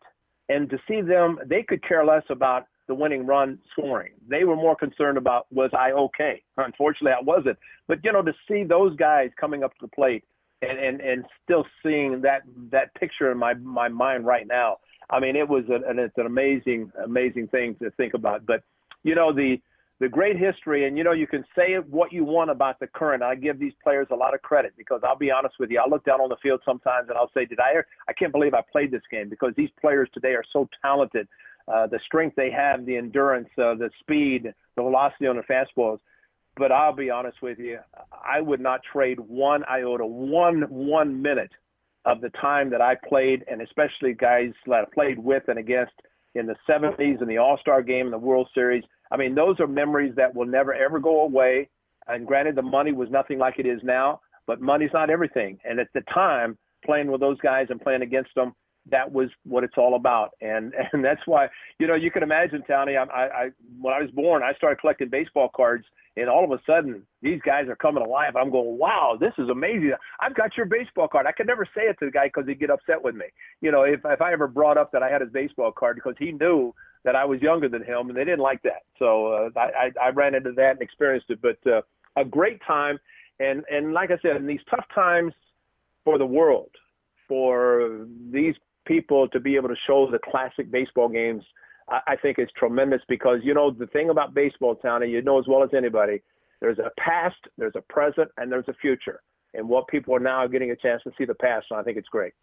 [0.50, 4.12] and to see them, they could care less about the winning run scoring.
[4.28, 6.44] They were more concerned about was I okay?
[6.58, 7.58] Unfortunately, I wasn't.
[7.88, 10.24] But you know, to see those guys coming up to the plate
[10.62, 14.78] and and, and still seeing that that picture in my my mind right now.
[15.10, 18.46] I mean, it was an, it's an amazing amazing thing to think about.
[18.46, 18.64] But
[19.04, 19.58] you know, the
[20.00, 23.24] the great history, and you know, you can say what you want about the current.
[23.24, 25.80] I give these players a lot of credit because I'll be honest with you.
[25.80, 27.82] I look down on the field sometimes and I'll say, "Did I?
[28.10, 31.28] I can't believe I played this game because these players today are so talented.
[31.68, 36.00] Uh, the strength they have, the endurance, uh, the speed, the velocity on the fastballs."
[36.58, 37.80] But I'll be honest with you,
[38.12, 41.52] I would not trade one iota, one one minute
[42.06, 45.94] of the time that I played, and especially guys that I played with and against
[46.36, 48.84] in the 70s in the All Star game and the World Series.
[49.12, 51.70] I mean, those are memories that will never ever go away.
[52.08, 55.58] And granted, the money was nothing like it is now, but money's not everything.
[55.66, 58.54] And at the time, playing with those guys and playing against them,
[58.92, 60.32] that was what it's all about.
[60.42, 61.48] And and that's why
[61.80, 62.96] you know you can imagine, Tony.
[62.98, 65.86] I, I, I when I was born, I started collecting baseball cards,
[66.18, 68.36] and all of a sudden these guys are coming alive.
[68.36, 69.94] I'm going, wow, this is amazing.
[70.20, 71.26] I've got your baseball card.
[71.26, 73.26] I could never say it to the guy because he'd get upset with me.
[73.62, 76.16] You know, if if I ever brought up that I had his baseball card because
[76.20, 78.84] he knew that I was younger than him, and they didn't like that.
[78.98, 81.40] So uh, I, I ran into that and experienced it.
[81.42, 81.82] But uh,
[82.16, 83.00] a great time,
[83.40, 85.34] and and like I said, in these tough times
[86.04, 86.72] for the world,
[87.28, 91.44] for these people to be able to show the classic baseball games,
[91.90, 95.40] I, I think is tremendous because you know the thing about baseball, Tony, you know
[95.40, 96.22] as well as anybody,
[96.62, 99.22] there's a past, there's a present, and there's a future.
[99.54, 101.98] And what people are now getting a chance to see the past, and I think
[101.98, 102.34] it's great.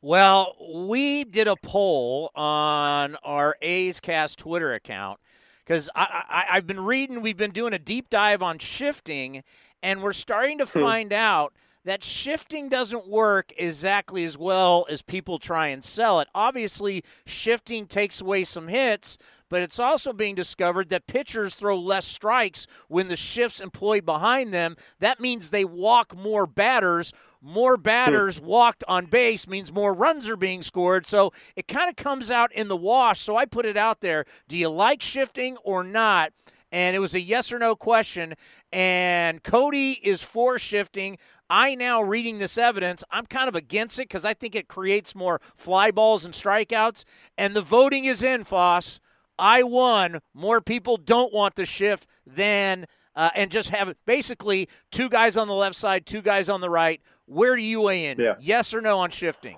[0.00, 0.54] Well,
[0.86, 5.18] we did a poll on our A's Cast Twitter account
[5.64, 9.42] because I, I, have been reading, we've been doing a deep dive on shifting,
[9.82, 10.80] and we're starting to hmm.
[10.80, 16.28] find out– that shifting doesn't work exactly as well as people try and sell it.
[16.34, 22.04] Obviously, shifting takes away some hits, but it's also being discovered that pitchers throw less
[22.04, 24.76] strikes when the shifts employed behind them.
[25.00, 27.12] That means they walk more batters.
[27.40, 31.06] More batters walked on base means more runs are being scored.
[31.06, 33.20] So it kind of comes out in the wash.
[33.20, 34.24] So I put it out there.
[34.48, 36.32] Do you like shifting or not?
[36.72, 38.34] And it was a yes or no question.
[38.72, 41.18] And Cody is for shifting.
[41.50, 45.14] I now reading this evidence, I'm kind of against it because I think it creates
[45.14, 47.04] more fly balls and strikeouts.
[47.36, 49.00] And the voting is in, Foss.
[49.38, 50.20] I won.
[50.34, 55.48] More people don't want the shift than uh, and just have basically two guys on
[55.48, 57.00] the left side, two guys on the right.
[57.26, 58.18] Where do you weigh in?
[58.18, 58.34] Yeah.
[58.38, 59.56] Yes or no on shifting?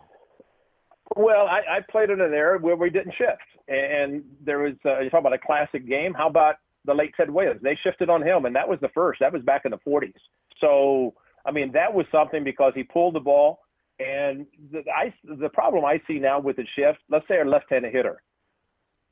[1.16, 5.00] Well, I, I played in an era where we didn't shift, and there was uh,
[5.00, 6.14] you talk about a classic game.
[6.14, 7.60] How about the late Ted Williams?
[7.62, 9.20] They shifted on him, and that was the first.
[9.20, 10.12] That was back in the 40s.
[10.60, 11.14] So
[11.44, 13.60] I mean, that was something because he pulled the ball.
[13.98, 17.92] And the, I, the problem I see now with the shift, let's say a left-handed
[17.92, 18.22] hitter,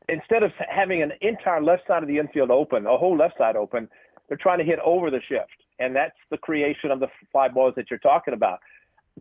[0.09, 3.57] instead of having an entire left side of the infield open, a whole left side
[3.57, 3.89] open,
[4.29, 7.75] they're trying to hit over the shift, and that's the creation of the fly balls
[7.77, 8.61] that you're talking about.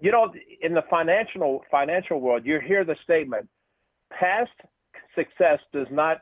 [0.01, 0.31] You know,
[0.61, 3.47] in the financial financial world, you hear the statement:
[4.11, 4.51] past
[5.15, 6.19] success does not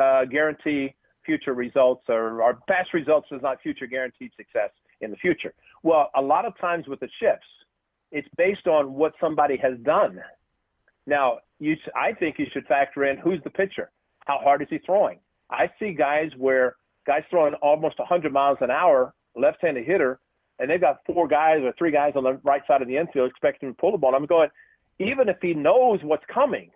[0.00, 0.94] uh, guarantee
[1.26, 5.52] future results, or, our past results does not future guaranteed success in the future.
[5.82, 7.46] Well, a lot of times with the shifts,
[8.12, 10.20] it's based on what somebody has done.
[11.06, 13.90] Now, you, I think you should factor in who's the pitcher.
[14.26, 15.18] How hard is he throwing?
[15.50, 20.18] I see guys where guys throwing almost 100 miles an hour, left-handed hitter,
[20.58, 23.30] and they've got four guys or three guys on the right side of the infield
[23.30, 24.14] expecting to pull the ball.
[24.14, 24.48] I'm going,
[24.98, 26.70] even if he knows what's coming,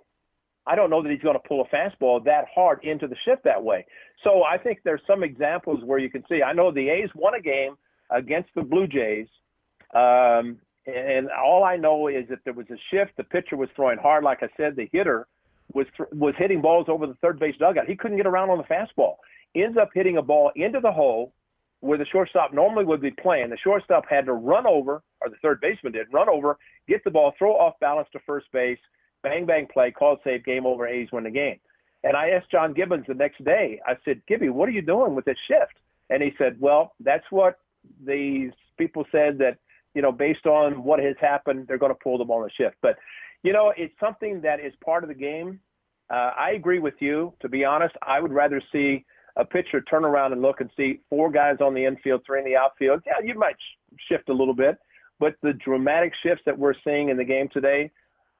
[0.71, 3.45] I don't know that he's going to pull a fastball that hard into the shift
[3.45, 3.87] that way.
[4.25, 6.43] So I think there's some examples where you can see.
[6.43, 7.75] I know the A's won a game–
[8.11, 9.29] against the Blue Jays.
[9.95, 13.17] Um, and all I know is that there was a shift.
[13.17, 14.25] The pitcher was throwing hard.
[14.25, 15.27] Like I said, the hitter
[15.73, 17.87] was th- was hitting balls over the third base dugout.
[17.87, 19.17] He couldn't get around on the fastball.
[19.55, 21.33] Ends up hitting a ball into the hole
[21.81, 23.51] where the shortstop normally would be playing.
[23.51, 27.11] The shortstop had to run over, or the third baseman did, run over, get the
[27.11, 28.79] ball, throw off balance to first base,
[29.23, 30.87] bang bang play, called save, game over.
[30.87, 31.59] A's win the game.
[32.03, 33.81] And I asked John Gibbons the next day.
[33.87, 35.75] I said, Gibby, what are you doing with this shift?
[36.09, 37.59] And he said, Well, that's what
[38.05, 39.59] these people said that
[39.95, 42.77] you know based on what has happened, they're going to pull them on the shift.
[42.83, 42.97] But
[43.43, 45.61] you know, it's something that is part of the game.
[46.11, 47.33] Uh, I agree with you.
[47.41, 49.05] To be honest, I would rather see
[49.37, 52.45] a pitcher turn around and look and see four guys on the infield, three in
[52.45, 53.03] the outfield.
[53.07, 53.57] Yeah, you might
[54.09, 54.79] shift a little bit,
[55.19, 57.91] but the dramatic shifts that we're seeing in the game today,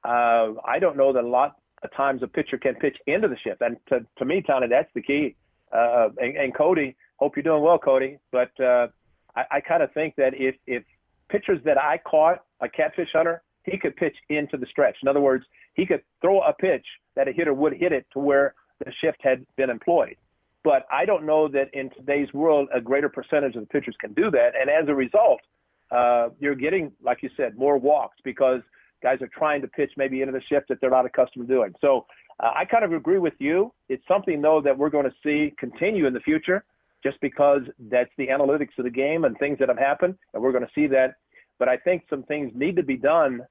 [0.03, 3.37] uh, I don't know that a lot of times a pitcher can pitch into the
[3.43, 3.61] shift.
[3.61, 5.35] And to, to me, Tony, that's the key.
[5.71, 8.17] Uh, and, and Cody, hope you're doing well, Cody.
[8.31, 8.87] But uh,
[9.35, 10.83] I, I kind of think that if if
[11.29, 14.97] pitchers that I caught, a Catfish Hunter, he could pitch into the stretch.
[15.01, 16.85] In other words, he could throw a pitch
[17.15, 20.15] that a hitter would hit it to where the shift had been employed.
[20.63, 24.13] But I don't know that in today's world a greater percentage of the pitchers can
[24.13, 24.51] do that.
[24.59, 25.41] And as a result,
[25.89, 28.61] uh, you're getting, like you said, more walks because
[29.01, 31.73] guys are trying to pitch maybe into the shift that they're not accustomed to doing.
[31.81, 32.05] So
[32.39, 33.73] uh, I kind of agree with you.
[33.89, 36.63] It's something though that we're going to see continue in the future.
[37.03, 40.51] just because that's the analytics of the game and things that have happened, and we're
[40.51, 41.15] going to see that.
[41.59, 43.41] But I think some things need to be done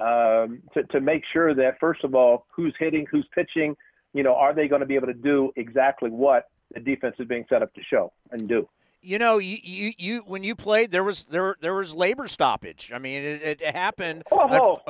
[0.00, 3.76] um, to, to make sure that, first of all, who's hitting, who's pitching,
[4.14, 7.26] you know, are they going to be able to do exactly what the defense is
[7.26, 8.68] being set up to show and do?
[9.00, 12.90] You know, you, you, you when you played, there was there there was labor stoppage.
[12.94, 14.80] I mean, it, it happened oh.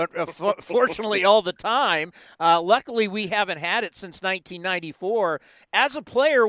[0.60, 2.12] fortunately all the time.
[2.40, 5.40] Uh, luckily, we haven't had it since 1994.
[5.72, 6.46] As a player,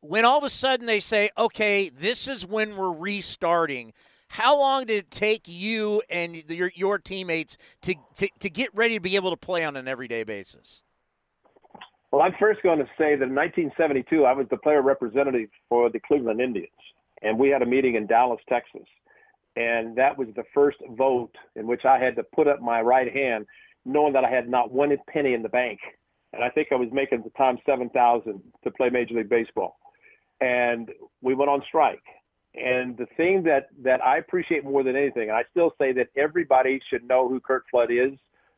[0.00, 3.92] when all of a sudden they say, "Okay, this is when we're restarting,"
[4.28, 8.96] how long did it take you and your your teammates to, to to get ready
[8.96, 10.82] to be able to play on an everyday basis?
[12.14, 15.90] Well, I'm first going to say that in 1972, I was the player representative for
[15.90, 16.68] the Cleveland Indians,
[17.22, 18.86] and we had a meeting in Dallas, Texas.
[19.56, 23.12] And that was the first vote in which I had to put up my right
[23.12, 23.46] hand,
[23.84, 25.80] knowing that I had not one penny in the bank.
[26.32, 29.76] And I think I was making the time 7,000 to play Major League Baseball.
[30.40, 32.04] And we went on strike.
[32.54, 36.10] And the thing that, that I appreciate more than anything, and I still say that
[36.16, 38.12] everybody should know who Curt Flood is,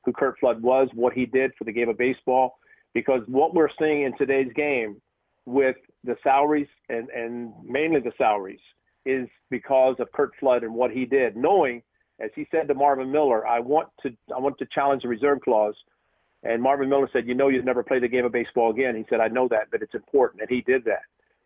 [0.04, 2.58] who Curt Flood was, what he did for the game of baseball
[2.96, 4.96] because what we're seeing in today's game
[5.44, 8.58] with the salaries and, and mainly the salaries
[9.04, 11.82] is because of Curt Flood and what he did, knowing,
[12.20, 15.42] as he said to Marvin Miller, I want to I want to challenge the reserve
[15.42, 15.74] clause.
[16.42, 18.96] And Marvin Miller said, You know you'd never play the game of baseball again.
[18.96, 20.40] He said, I know that, but it's important.
[20.40, 21.02] And he did that.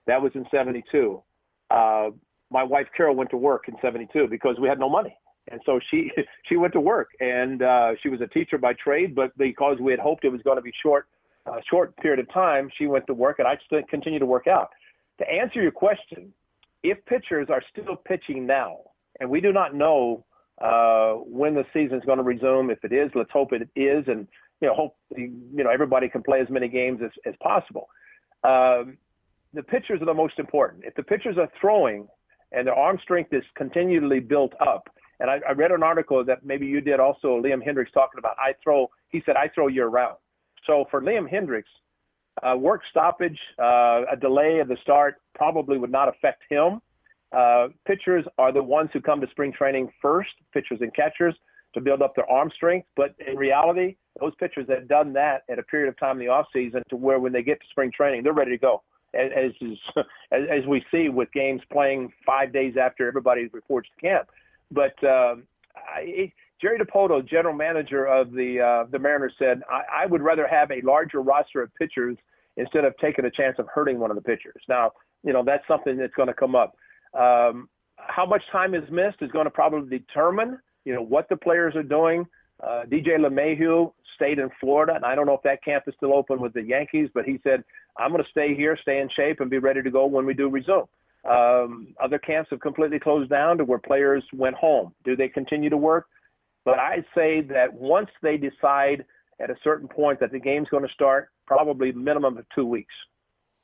[0.07, 1.21] That was in seventy two.
[1.69, 2.11] Uh,
[2.53, 5.17] my wife Carol went to work in seventy two because we had no money.
[5.49, 6.13] And so she
[6.49, 9.91] she went to work and uh, she was a teacher by trade, but because we
[9.91, 11.09] had hoped it was going to be short
[11.47, 14.47] a short period of time, she went to work, and I still continue to work
[14.47, 14.71] out.
[15.19, 16.33] To answer your question,
[16.83, 18.79] if pitchers are still pitching now,
[19.19, 20.25] and we do not know
[20.61, 24.05] uh, when the season is going to resume, if it is, let's hope it is,
[24.07, 24.27] and
[24.61, 27.89] you know, hope you know everybody can play as many games as, as possible.
[28.45, 28.99] Um,
[29.53, 30.85] the pitchers are the most important.
[30.85, 32.07] If the pitchers are throwing
[32.53, 34.89] and their arm strength is continually built up,
[35.19, 38.37] and I, I read an article that maybe you did also, Liam Hendriks talking about
[38.39, 38.91] I throw.
[39.09, 40.17] He said I throw year round.
[40.71, 41.65] So for Liam Hendriks,
[42.45, 46.81] uh, work stoppage, uh, a delay of the start probably would not affect him.
[47.37, 51.35] Uh, pitchers are the ones who come to spring training first, pitchers and catchers,
[51.75, 52.87] to build up their arm strength.
[52.97, 56.33] But in reality, those pitchers have done that at a period of time in the
[56.33, 58.83] offseason to where when they get to spring training, they're ready to go.
[59.13, 59.51] As,
[60.31, 64.29] as, as we see with games playing five days after everybody reports to camp.
[64.71, 70.07] But um, I, Jerry Dipoto, general manager of the uh, the Mariners, said, I, I
[70.07, 72.17] would rather have a larger roster of pitchers
[72.57, 74.63] instead of taking a chance of hurting one of the pitchers.
[74.69, 74.93] Now,
[75.23, 76.77] you know that's something that's going to come up.
[77.19, 81.37] Um, how much time is missed is going to probably determine, you know, what the
[81.37, 82.27] players are doing.
[82.63, 86.15] Uh, DJ LeMahieu stayed in Florida, and I don't know if that camp is still
[86.15, 87.65] open with the Yankees, but he said,
[87.99, 90.35] I'm going to stay here, stay in shape, and be ready to go when we
[90.35, 90.87] do resume.
[91.29, 94.95] Um, other camps have completely closed down to where players went home.
[95.05, 96.07] Do they continue to work?
[96.65, 99.05] But I say that once they decide
[99.41, 102.95] at a certain point that the game's going to start, probably minimum of two weeks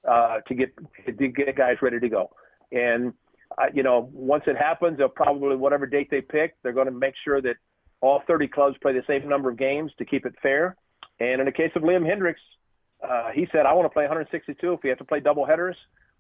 [0.09, 0.73] uh, to get
[1.07, 2.31] to get guys ready to go.
[2.73, 3.13] And
[3.59, 6.93] uh, you know, once it happens, they'll probably whatever date they pick, they're going to
[6.93, 7.57] make sure that
[8.01, 10.77] all 30 clubs play the same number of games to keep it fair.
[11.21, 12.35] And in the case of Liam Hendriks,
[13.07, 14.73] uh, he said, "I want to play 162.
[14.73, 15.77] If we have to play double headers,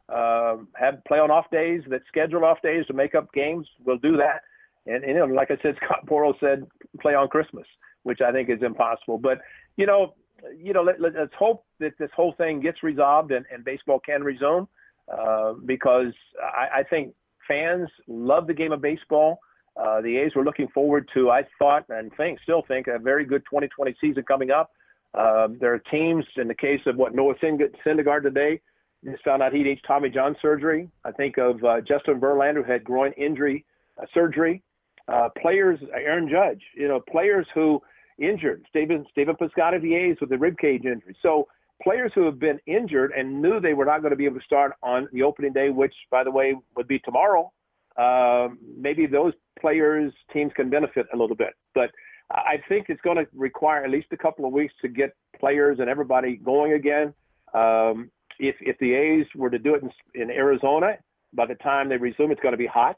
[0.08, 3.98] uh, have play on off days, that schedule off days to make up games, we'll
[3.98, 4.42] do that."
[4.86, 6.66] And, and you know, like I said, Scott Boras said,
[7.00, 7.66] play on Christmas,
[8.02, 9.18] which I think is impossible.
[9.18, 9.38] But
[9.76, 10.14] you know,
[10.56, 14.22] you know, let, us hope that this whole thing gets resolved and, and baseball can
[14.22, 14.68] resume,
[15.12, 17.14] uh, because I, I think
[17.48, 19.38] fans love the game of baseball.
[19.76, 23.24] Uh, the A's were looking forward to, I thought and think, still think, a very
[23.24, 24.70] good 2020 season coming up.
[25.14, 28.60] Um, there are teams, in the case of what Noah Syndergaard today,
[29.04, 30.88] just found out he needs Tommy John surgery.
[31.04, 33.64] I think of uh, Justin Verlander, who had groin injury
[34.00, 34.62] uh, surgery
[35.08, 37.80] uh, players, Aaron Judge, you know, players who
[38.18, 41.16] injured, Stephen Stephen Piscotty A's with a rib cage injury.
[41.22, 41.46] So
[41.82, 44.44] players who have been injured and knew they were not going to be able to
[44.44, 47.52] start on the opening day, which by the way would be tomorrow.
[47.96, 51.90] Uh, maybe those players teams can benefit a little bit, but
[52.30, 55.78] I think it's going to require at least a couple of weeks to get players
[55.78, 57.14] and everybody going again.
[57.54, 60.98] Um, if if the A's were to do it in, in Arizona,
[61.32, 62.96] by the time they resume, it's going to be hot.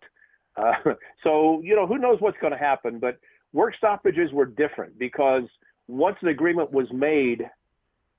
[0.58, 0.72] Uh,
[1.24, 2.98] so, you know, who knows what's going to happen?
[2.98, 3.18] But
[3.52, 5.44] work stoppages were different because
[5.86, 7.48] once an agreement was made,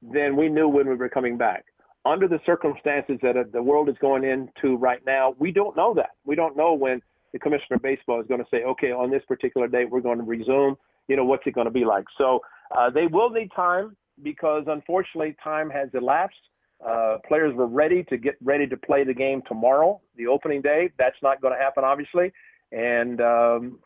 [0.02, 1.66] then we knew when we were coming back.
[2.06, 6.12] Under the circumstances that the world is going into right now, we don't know that.
[6.26, 7.02] We don't know when
[7.34, 10.18] the commissioner of baseball is going to say, okay, on this particular date, we're going
[10.18, 10.76] to resume.
[11.08, 12.06] You know, what's it going to be like?
[12.18, 12.40] So
[12.76, 16.38] uh, they will need time because unfortunately, time has elapsed.
[16.86, 20.90] Uh, players were ready to get ready to play the game tomorrow, the opening day.
[20.98, 22.32] That's not going to happen, obviously,
[22.72, 23.80] and um,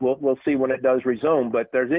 [0.00, 1.50] we'll we'll see when it does resume.
[1.50, 1.90] But there's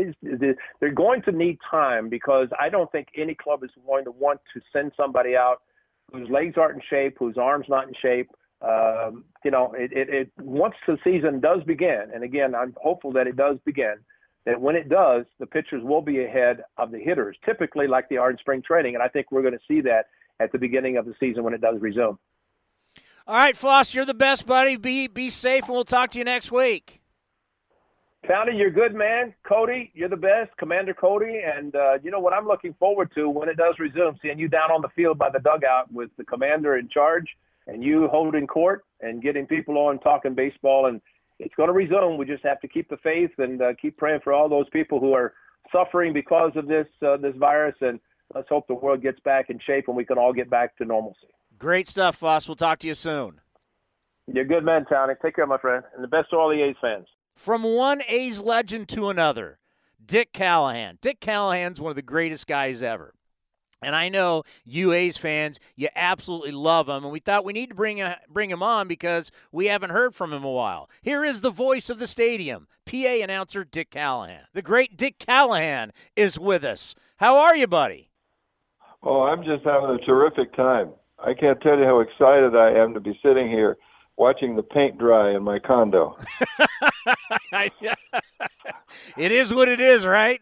[0.80, 4.40] they're going to need time because I don't think any club is going to want
[4.54, 5.62] to send somebody out
[6.12, 8.30] whose legs aren't in shape, whose arms not in shape.
[8.62, 13.12] Um, you know, it, it, it once the season does begin, and again, I'm hopeful
[13.14, 13.96] that it does begin.
[14.46, 18.18] That when it does, the pitchers will be ahead of the hitters, typically like they
[18.18, 20.08] are in spring training, and I think we're going to see that
[20.40, 22.18] at the beginning of the season when it does resume.
[23.28, 24.76] All right, Foss, you're the best, buddy.
[24.76, 27.00] Be be safe, and we'll talk to you next week.
[28.28, 29.34] Townie, you're good, man.
[29.48, 30.56] Cody, you're the best.
[30.58, 31.42] Commander Cody.
[31.44, 34.48] And uh, you know what I'm looking forward to when it does resume, seeing you
[34.48, 37.26] down on the field by the dugout with the commander in charge
[37.68, 40.88] and you holding court and getting people on talking baseball.
[40.88, 41.02] And
[41.40, 42.18] it's going to resume.
[42.18, 45.00] We just have to keep the faith and uh, keep praying for all those people
[45.00, 45.34] who are
[45.72, 47.76] suffering because of this uh, this virus.
[47.82, 48.00] And
[48.34, 50.86] let's hope the world gets back in shape and we can all get back to
[50.86, 51.28] normalcy.
[51.58, 52.48] Great stuff, Foss.
[52.48, 53.42] We'll talk to you soon.
[54.28, 55.16] You're a good man, Townie.
[55.22, 55.84] Take care, my friend.
[55.96, 57.08] And the best to all the A's fans.
[57.36, 59.60] From one A's legend to another,
[60.04, 60.98] Dick Callahan.
[61.02, 63.14] Dick Callahan's one of the greatest guys ever.
[63.82, 67.70] And I know you A's fans, you absolutely love him, and we thought we need
[67.70, 70.90] to bring a, bring him on because we haven't heard from him a while.
[71.02, 74.44] Here is the voice of the stadium, PA announcer Dick Callahan.
[74.54, 76.94] The great Dick Callahan is with us.
[77.18, 78.09] How are you, buddy?
[79.04, 80.92] Oh, I'm just having a terrific time.
[81.20, 83.78] I can't tell you how excited I am to be sitting here
[84.18, 86.18] watching the paint dry in my condo.
[87.52, 90.42] it is what it is, right?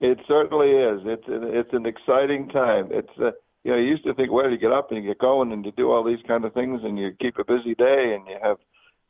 [0.00, 1.00] It certainly is.
[1.06, 2.88] It's it's an exciting time.
[2.90, 3.30] It's uh,
[3.64, 5.64] you know you used to think well you get up and you get going and
[5.64, 8.36] you do all these kind of things and you keep a busy day and you
[8.42, 8.58] have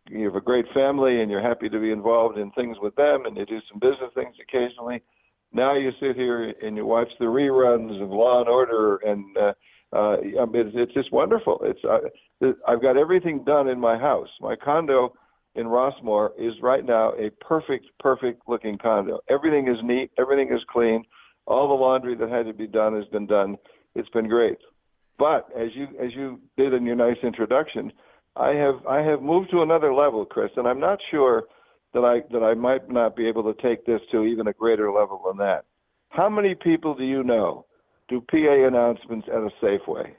[0.09, 3.27] you have a great family and you're happy to be involved in things with them
[3.27, 5.03] and you do some business things occasionally.
[5.53, 9.53] Now you sit here and you watch the reruns of Law and Order and uh,
[9.93, 11.61] uh, it's, it's just wonderful.
[11.63, 14.29] It's uh, I've got everything done in my house.
[14.41, 15.15] My condo
[15.55, 19.21] in Rossmoor is right now a perfect, perfect looking condo.
[19.31, 21.05] Everything is neat, everything is clean.
[21.47, 23.57] All the laundry that had to be done has been done.
[23.95, 24.59] It's been great.
[25.19, 27.93] But as you as you did in your nice introduction,
[28.35, 31.45] I have I have moved to another level, Chris, and I'm not sure
[31.95, 34.91] that I that I might not be able to take this to even a greater
[34.93, 35.65] level than that.
[36.11, 37.67] How many people do you know
[38.09, 40.13] do PA announcements at a Safeway?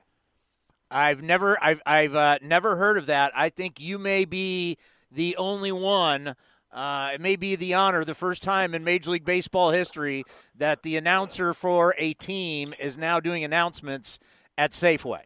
[0.90, 3.32] I've never I've I've uh, never heard of that.
[3.36, 4.78] I think you may be
[5.12, 6.36] the only one.
[6.72, 10.24] Uh, it may be the honor, the first time in Major League Baseball history
[10.56, 14.20] that the announcer for a team is now doing announcements
[14.58, 15.24] at Safeway.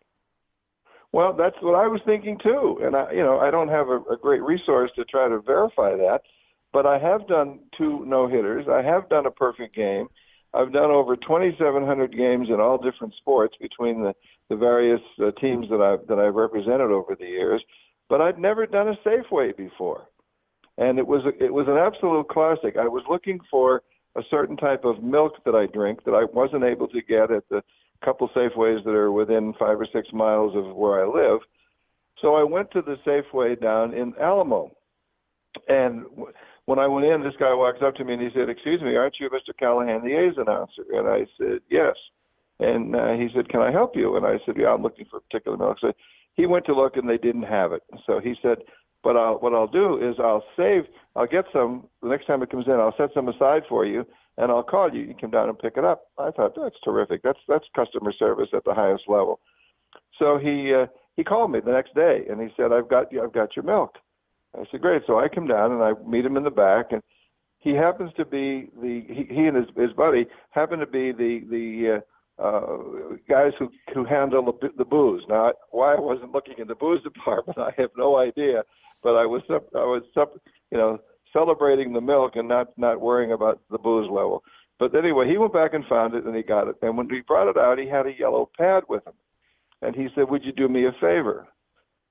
[1.14, 4.00] Well, that's what I was thinking too, and I, you know, I don't have a,
[4.12, 6.22] a great resource to try to verify that,
[6.72, 8.66] but I have done two no hitters.
[8.72, 10.08] I have done a perfect game.
[10.54, 14.14] I've done over 2,700 games in all different sports between the
[14.50, 17.64] the various uh, teams that I've that I've represented over the years
[18.12, 20.06] but I'd never done a Safeway before,
[20.78, 22.76] and it was it was an absolute classic.
[22.76, 23.84] I was looking for
[24.18, 27.48] a certain type of milk that I drink that I wasn't able to get at
[27.50, 27.64] the
[28.04, 31.40] couple Safeways that are within five or six miles of where I live.
[32.22, 34.72] So I went to the Safeway down in Alamo,
[35.68, 36.06] and
[36.66, 38.96] when I went in, this guy walks up to me and he said, "Excuse me,
[38.96, 39.56] aren't you Mr.
[39.58, 41.96] Callahan, the A's announcer?" And I said, "Yes."
[42.60, 45.18] And uh, he said, "Can I help you?" And I said, "Yeah, I'm looking for
[45.18, 45.92] a particular milk." So
[46.36, 47.82] he went to look and they didn't have it.
[48.06, 48.60] So he said,
[49.04, 50.84] "But I'll, what I'll do is I'll save.
[51.16, 52.74] I'll get some the next time it comes in.
[52.74, 54.06] I'll set some aside for you,
[54.38, 55.02] and I'll call you.
[55.02, 57.22] You come down and pick it up." I thought that's terrific.
[57.24, 59.40] That's that's customer service at the highest level.
[60.20, 63.16] So he uh, he called me the next day and he said, "I've got.
[63.16, 63.96] I've got your milk."
[64.56, 67.02] I said, "Great." So I come down and I meet him in the back and
[67.62, 71.42] he happens to be the he, he and his his buddy happen to be the
[71.50, 72.02] the
[72.40, 72.78] uh, uh,
[73.30, 75.24] guys who who handle the, the booze.
[75.30, 78.64] Now, why I wasn't looking in the booze department, I have no idea.
[79.04, 80.04] But I was I was
[80.72, 81.00] you know
[81.34, 84.44] celebrating the milk and not not worrying about the booze level.
[84.80, 86.76] But anyway, he went back and found it and he got it.
[86.82, 89.14] And when he brought it out, he had a yellow pad with him.
[89.82, 91.48] And he said, "Would you do me a favor?"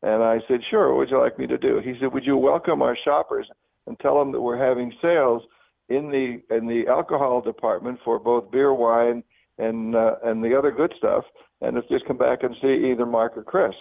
[0.02, 0.88] And I said, "Sure.
[0.88, 3.48] What would you like me to do?" He said, "Would you welcome our shoppers
[3.86, 5.42] and tell them that we're having sales
[5.88, 9.22] in the in the alcohol department for both beer, wine."
[9.60, 11.24] and uh, and the other good stuff,
[11.60, 13.74] and if just come back and see either Mark or Chris.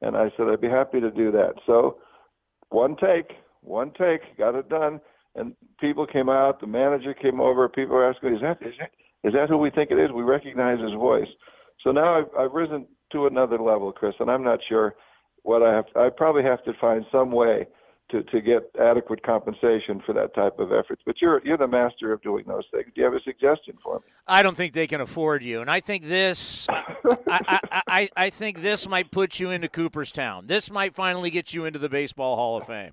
[0.00, 1.54] And I said I'd be happy to do that.
[1.66, 1.98] So
[2.68, 3.32] one take,
[3.64, 5.00] one take, got it done.
[5.34, 6.60] And people came out.
[6.60, 7.68] The manager came over.
[7.68, 8.90] People were asking, "Is that is that
[9.24, 11.28] is that who we think it is?" We recognize his voice.
[11.82, 14.94] So now I've, I've risen to another level, Chris, and I'm not sure
[15.42, 15.84] what I have.
[15.96, 17.66] I probably have to find some way
[18.10, 21.00] to, to get adequate compensation for that type of effort.
[21.06, 22.86] But you're you're the master of doing those things.
[22.94, 24.06] Do you have a suggestion for me?
[24.26, 26.80] I don't think they can afford you, and I think this, I,
[27.28, 30.46] I, I, I think this might put you into Cooperstown.
[30.46, 32.92] This might finally get you into the Baseball Hall of Fame.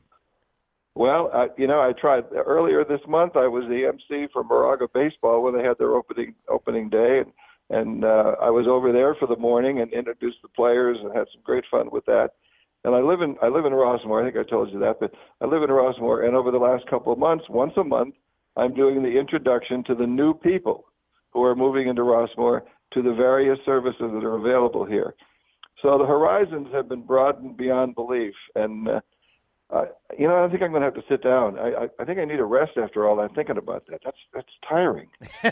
[0.96, 3.36] Well, I, you know, I tried earlier this month.
[3.36, 7.32] I was the MC for Moraga Baseball when they had their opening opening day, and
[7.70, 11.28] and uh, I was over there for the morning and introduced the players and had
[11.34, 12.32] some great fun with that.
[12.84, 14.22] And I live in I live in Rossmoor.
[14.22, 16.26] I think I told you that, but I live in Rossmoor.
[16.26, 18.16] And over the last couple of months, once a month,
[18.58, 20.86] I'm doing the introduction to the new people
[21.32, 22.64] who are moving into Rossmoor
[22.94, 25.14] to the various services that are available here.
[25.82, 29.02] So the horizons have been broadened beyond belief, and uh,
[29.72, 29.86] uh,
[30.18, 31.58] you know, I think I'm going to have to sit down.
[31.58, 34.02] I, I, I think I need a rest after all that thinking about that.
[34.04, 35.08] That's that's tiring.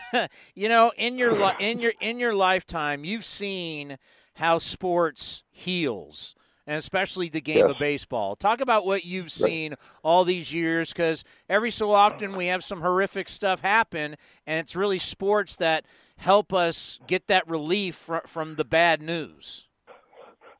[0.56, 3.98] you know, in your li- in your in your lifetime, you've seen
[4.36, 6.36] how sports heals
[6.70, 7.72] and especially the game yes.
[7.72, 8.36] of baseball.
[8.36, 9.80] Talk about what you've seen right.
[10.04, 14.16] all these years because every so often we have some horrific stuff happen,
[14.46, 15.86] and it's really sports that
[16.18, 19.66] help us get that relief fr- from the bad news.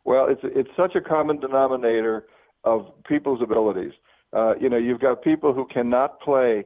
[0.04, 2.26] Well, it's it's such a common denominator
[2.64, 3.94] of people's abilities.
[4.34, 6.66] Uh, you know, you've got people who cannot play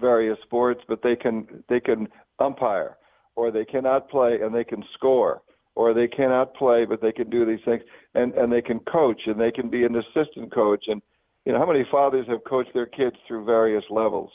[0.00, 2.96] various sports, but they can they can umpire,
[3.36, 5.42] or they cannot play and they can score
[5.74, 7.82] or they cannot play, but they can do these things,
[8.14, 11.00] and and they can coach, and they can be an assistant coach, and
[11.44, 14.30] you know how many fathers have coached their kids through various levels.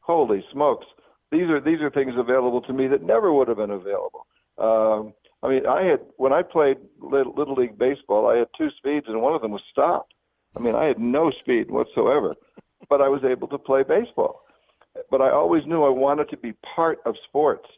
[0.00, 0.86] Holy smokes!
[1.30, 4.26] These are these are things available to me that never would have been available.
[4.56, 5.12] Um,
[5.42, 9.06] I mean, I had when I played little, little league baseball, I had two speeds,
[9.08, 10.08] and one of them was stop.
[10.56, 12.34] I mean, I had no speed whatsoever,
[12.88, 14.42] but I was able to play baseball.
[15.10, 17.68] But I always knew I wanted to be part of sports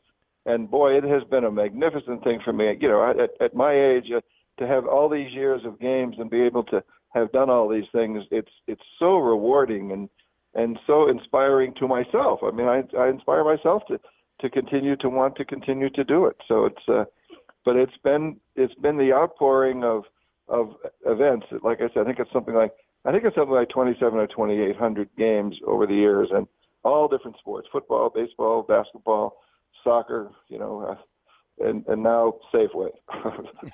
[0.46, 2.76] and boy, it has been a magnificent thing for me.
[2.80, 4.20] You know, at, at my age, uh,
[4.58, 6.82] to have all these years of games and be able to
[7.14, 10.08] have done all these things, it's it's so rewarding and
[10.54, 12.40] and so inspiring to myself.
[12.42, 14.00] I mean, I I inspire myself to
[14.40, 16.36] to continue to want to continue to do it.
[16.48, 17.04] So it's uh,
[17.64, 20.04] but it's been it's been the outpouring of
[20.48, 20.74] of
[21.06, 21.46] events.
[21.62, 22.72] Like I said, I think it's something like
[23.04, 26.46] I think it's something like 27 or 2800 games over the years, and
[26.82, 29.38] all different sports: football, baseball, basketball
[29.82, 32.90] soccer, you know, uh, and and now Safeway.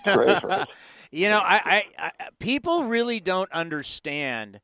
[1.10, 4.60] you know, I, I, I people really don't understand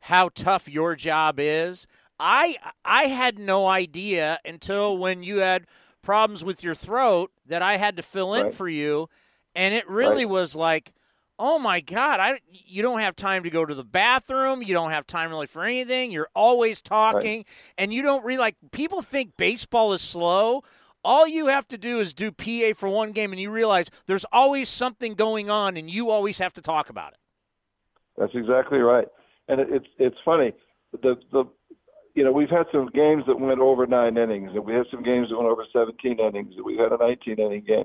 [0.00, 1.86] how tough your job is.
[2.18, 5.66] I I had no idea until when you had
[6.02, 8.54] problems with your throat that I had to fill in right.
[8.54, 9.08] for you,
[9.54, 10.32] and it really right.
[10.32, 10.92] was like
[11.38, 14.90] oh my god i you don't have time to go to the bathroom you don't
[14.90, 17.46] have time really for anything you're always talking right.
[17.78, 20.62] and you don't really like people think baseball is slow
[21.04, 24.26] all you have to do is do pa for one game and you realize there's
[24.30, 27.18] always something going on and you always have to talk about it
[28.16, 29.08] that's exactly right
[29.48, 30.52] and it, it's it's funny
[30.92, 31.44] the the
[32.14, 35.02] you know we've had some games that went over nine innings and we had some
[35.02, 37.84] games that went over 17 innings we had a 19 inning game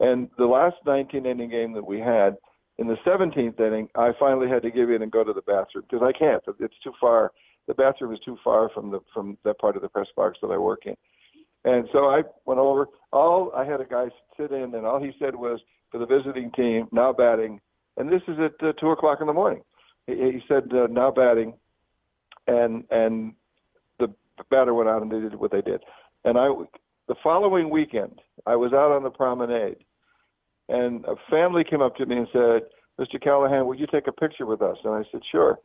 [0.00, 2.36] and the last 19 inning game that we had
[2.78, 5.84] in the 17th inning, I finally had to give in and go to the bathroom
[5.90, 6.42] because I can't.
[6.60, 7.32] It's too far.
[7.66, 10.48] The bathroom is too far from the from that part of the press box that
[10.48, 10.94] I work in.
[11.64, 12.86] And so I went over.
[13.12, 14.06] All I had a guy
[14.38, 17.60] sit in, and all he said was for the visiting team now batting,
[17.96, 19.62] and this is at uh, two o'clock in the morning.
[20.06, 21.54] He, he said uh, now batting,
[22.46, 23.34] and and
[24.50, 25.82] batter went out and they did what they did.
[26.24, 26.48] And I
[27.08, 29.78] the following weekend I was out on the promenade
[30.68, 32.62] and a family came up to me and said,
[33.00, 33.22] Mr.
[33.22, 34.76] Callahan, would you take a picture with us?
[34.84, 35.58] And I said, sure.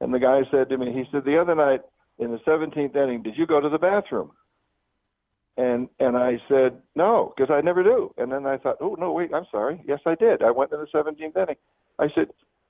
[0.00, 1.82] And the guy said to me, he said, the other night
[2.18, 4.32] in the 17th inning, did you go to the bathroom?
[5.58, 8.12] And and I said, no, because I never do.
[8.16, 9.82] And then I thought, oh, no, wait, I'm sorry.
[9.86, 10.42] Yes, I did.
[10.42, 11.56] I went in the 17th inning.
[11.98, 12.28] I said,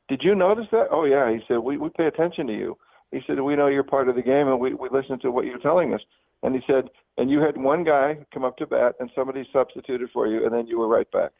[0.08, 0.88] did you notice that?
[0.90, 1.30] Oh, yeah.
[1.32, 2.76] He said, we, we pay attention to you.
[3.12, 5.44] He said, we know you're part of the game and we, we listen to what
[5.44, 6.00] you're telling us.
[6.42, 6.88] And he said,
[7.18, 10.52] and you had one guy come up to bat and somebody substituted for you and
[10.52, 11.32] then you were right back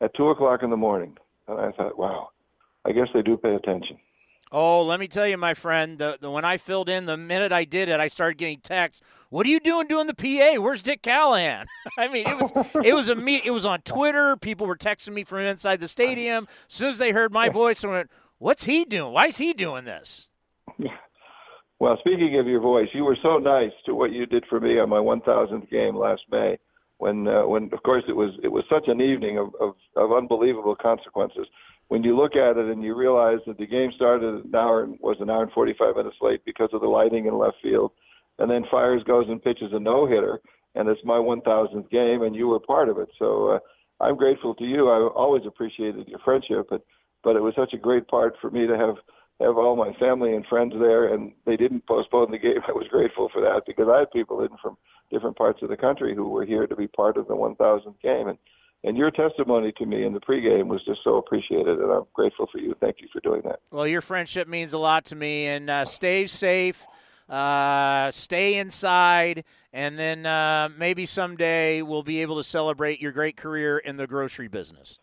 [0.00, 1.16] at two o'clock in the morning.
[1.48, 2.30] And I thought, wow,
[2.86, 3.98] I guess they do pay attention.
[4.50, 5.98] Oh, let me tell you, my friend.
[5.98, 9.04] The, the when I filled in, the minute I did it, I started getting texts.
[9.28, 10.60] What are you doing doing the PA?
[10.60, 11.66] Where's Dick Callahan?
[11.98, 12.52] I mean, it was
[12.82, 13.42] it was a me.
[13.44, 14.36] It was on Twitter.
[14.36, 16.48] People were texting me from inside the stadium.
[16.66, 19.12] As soon as they heard my voice, I went, "What's he doing?
[19.12, 20.27] Why is he doing this?"
[21.80, 24.80] Well, speaking of your voice, you were so nice to what you did for me
[24.80, 26.58] on my 1,000th game last May
[26.98, 30.12] when uh, when of course it was it was such an evening of, of, of
[30.12, 31.46] unbelievable consequences.
[31.86, 34.98] When you look at it and you realize that the game started an hour and
[35.00, 37.92] was an hour and 45 minutes late because of the lighting in left field,
[38.38, 40.40] and then Fiers goes and pitches a no hitter,
[40.74, 43.08] and it's my 1,000th game, and you were part of it.
[43.18, 44.88] So uh, I'm grateful to you.
[44.90, 46.82] I always appreciated your friendship, but
[47.24, 48.96] but it was such a great part for me to have
[49.46, 52.60] have all my family and friends there, and they didn't postpone the game.
[52.68, 54.76] I was grateful for that because I had people in from
[55.10, 58.28] different parts of the country who were here to be part of the 1,000th game,
[58.28, 58.38] and
[58.84, 62.46] and your testimony to me in the pregame was just so appreciated, and I'm grateful
[62.50, 62.76] for you.
[62.80, 63.58] Thank you for doing that.
[63.72, 66.86] Well, your friendship means a lot to me, and uh, stay safe.
[67.28, 73.36] Uh, stay inside, and then uh, maybe someday we'll be able to celebrate your great
[73.36, 74.98] career in the grocery business.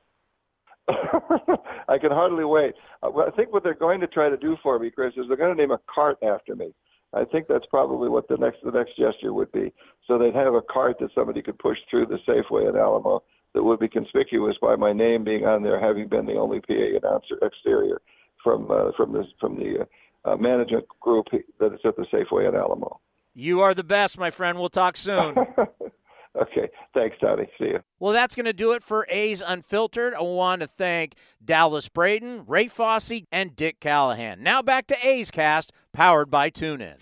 [1.88, 2.74] I can hardly wait.
[3.02, 5.38] Uh, I think what they're going to try to do for me, Chris, is they're
[5.38, 6.74] going to name a cart after me.
[7.14, 9.74] I think that's probably what the next the next gesture would be.
[10.06, 13.24] So they'd have a cart that somebody could push through the Safeway in Alamo
[13.54, 16.74] that would be conspicuous by my name being on there, having been the only PA
[16.74, 18.02] announcer exterior
[18.44, 19.80] from uh, from this from the
[20.26, 21.28] uh, uh, management group
[21.60, 23.00] that is at the Safeway in Alamo.
[23.34, 24.60] You are the best, my friend.
[24.60, 25.36] We'll talk soon.
[26.42, 26.70] okay.
[26.94, 27.48] Thanks, Tony.
[27.58, 27.80] See you.
[28.00, 30.14] Well, that's going to do it for A's Unfiltered.
[30.14, 34.44] I want to thank Dallas Braden, Ray Fosse, and Dick Callahan.
[34.44, 37.00] Now back to A's Cast, powered by TuneIn.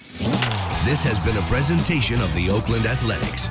[0.86, 3.50] This has been a presentation of the Oakland Athletics.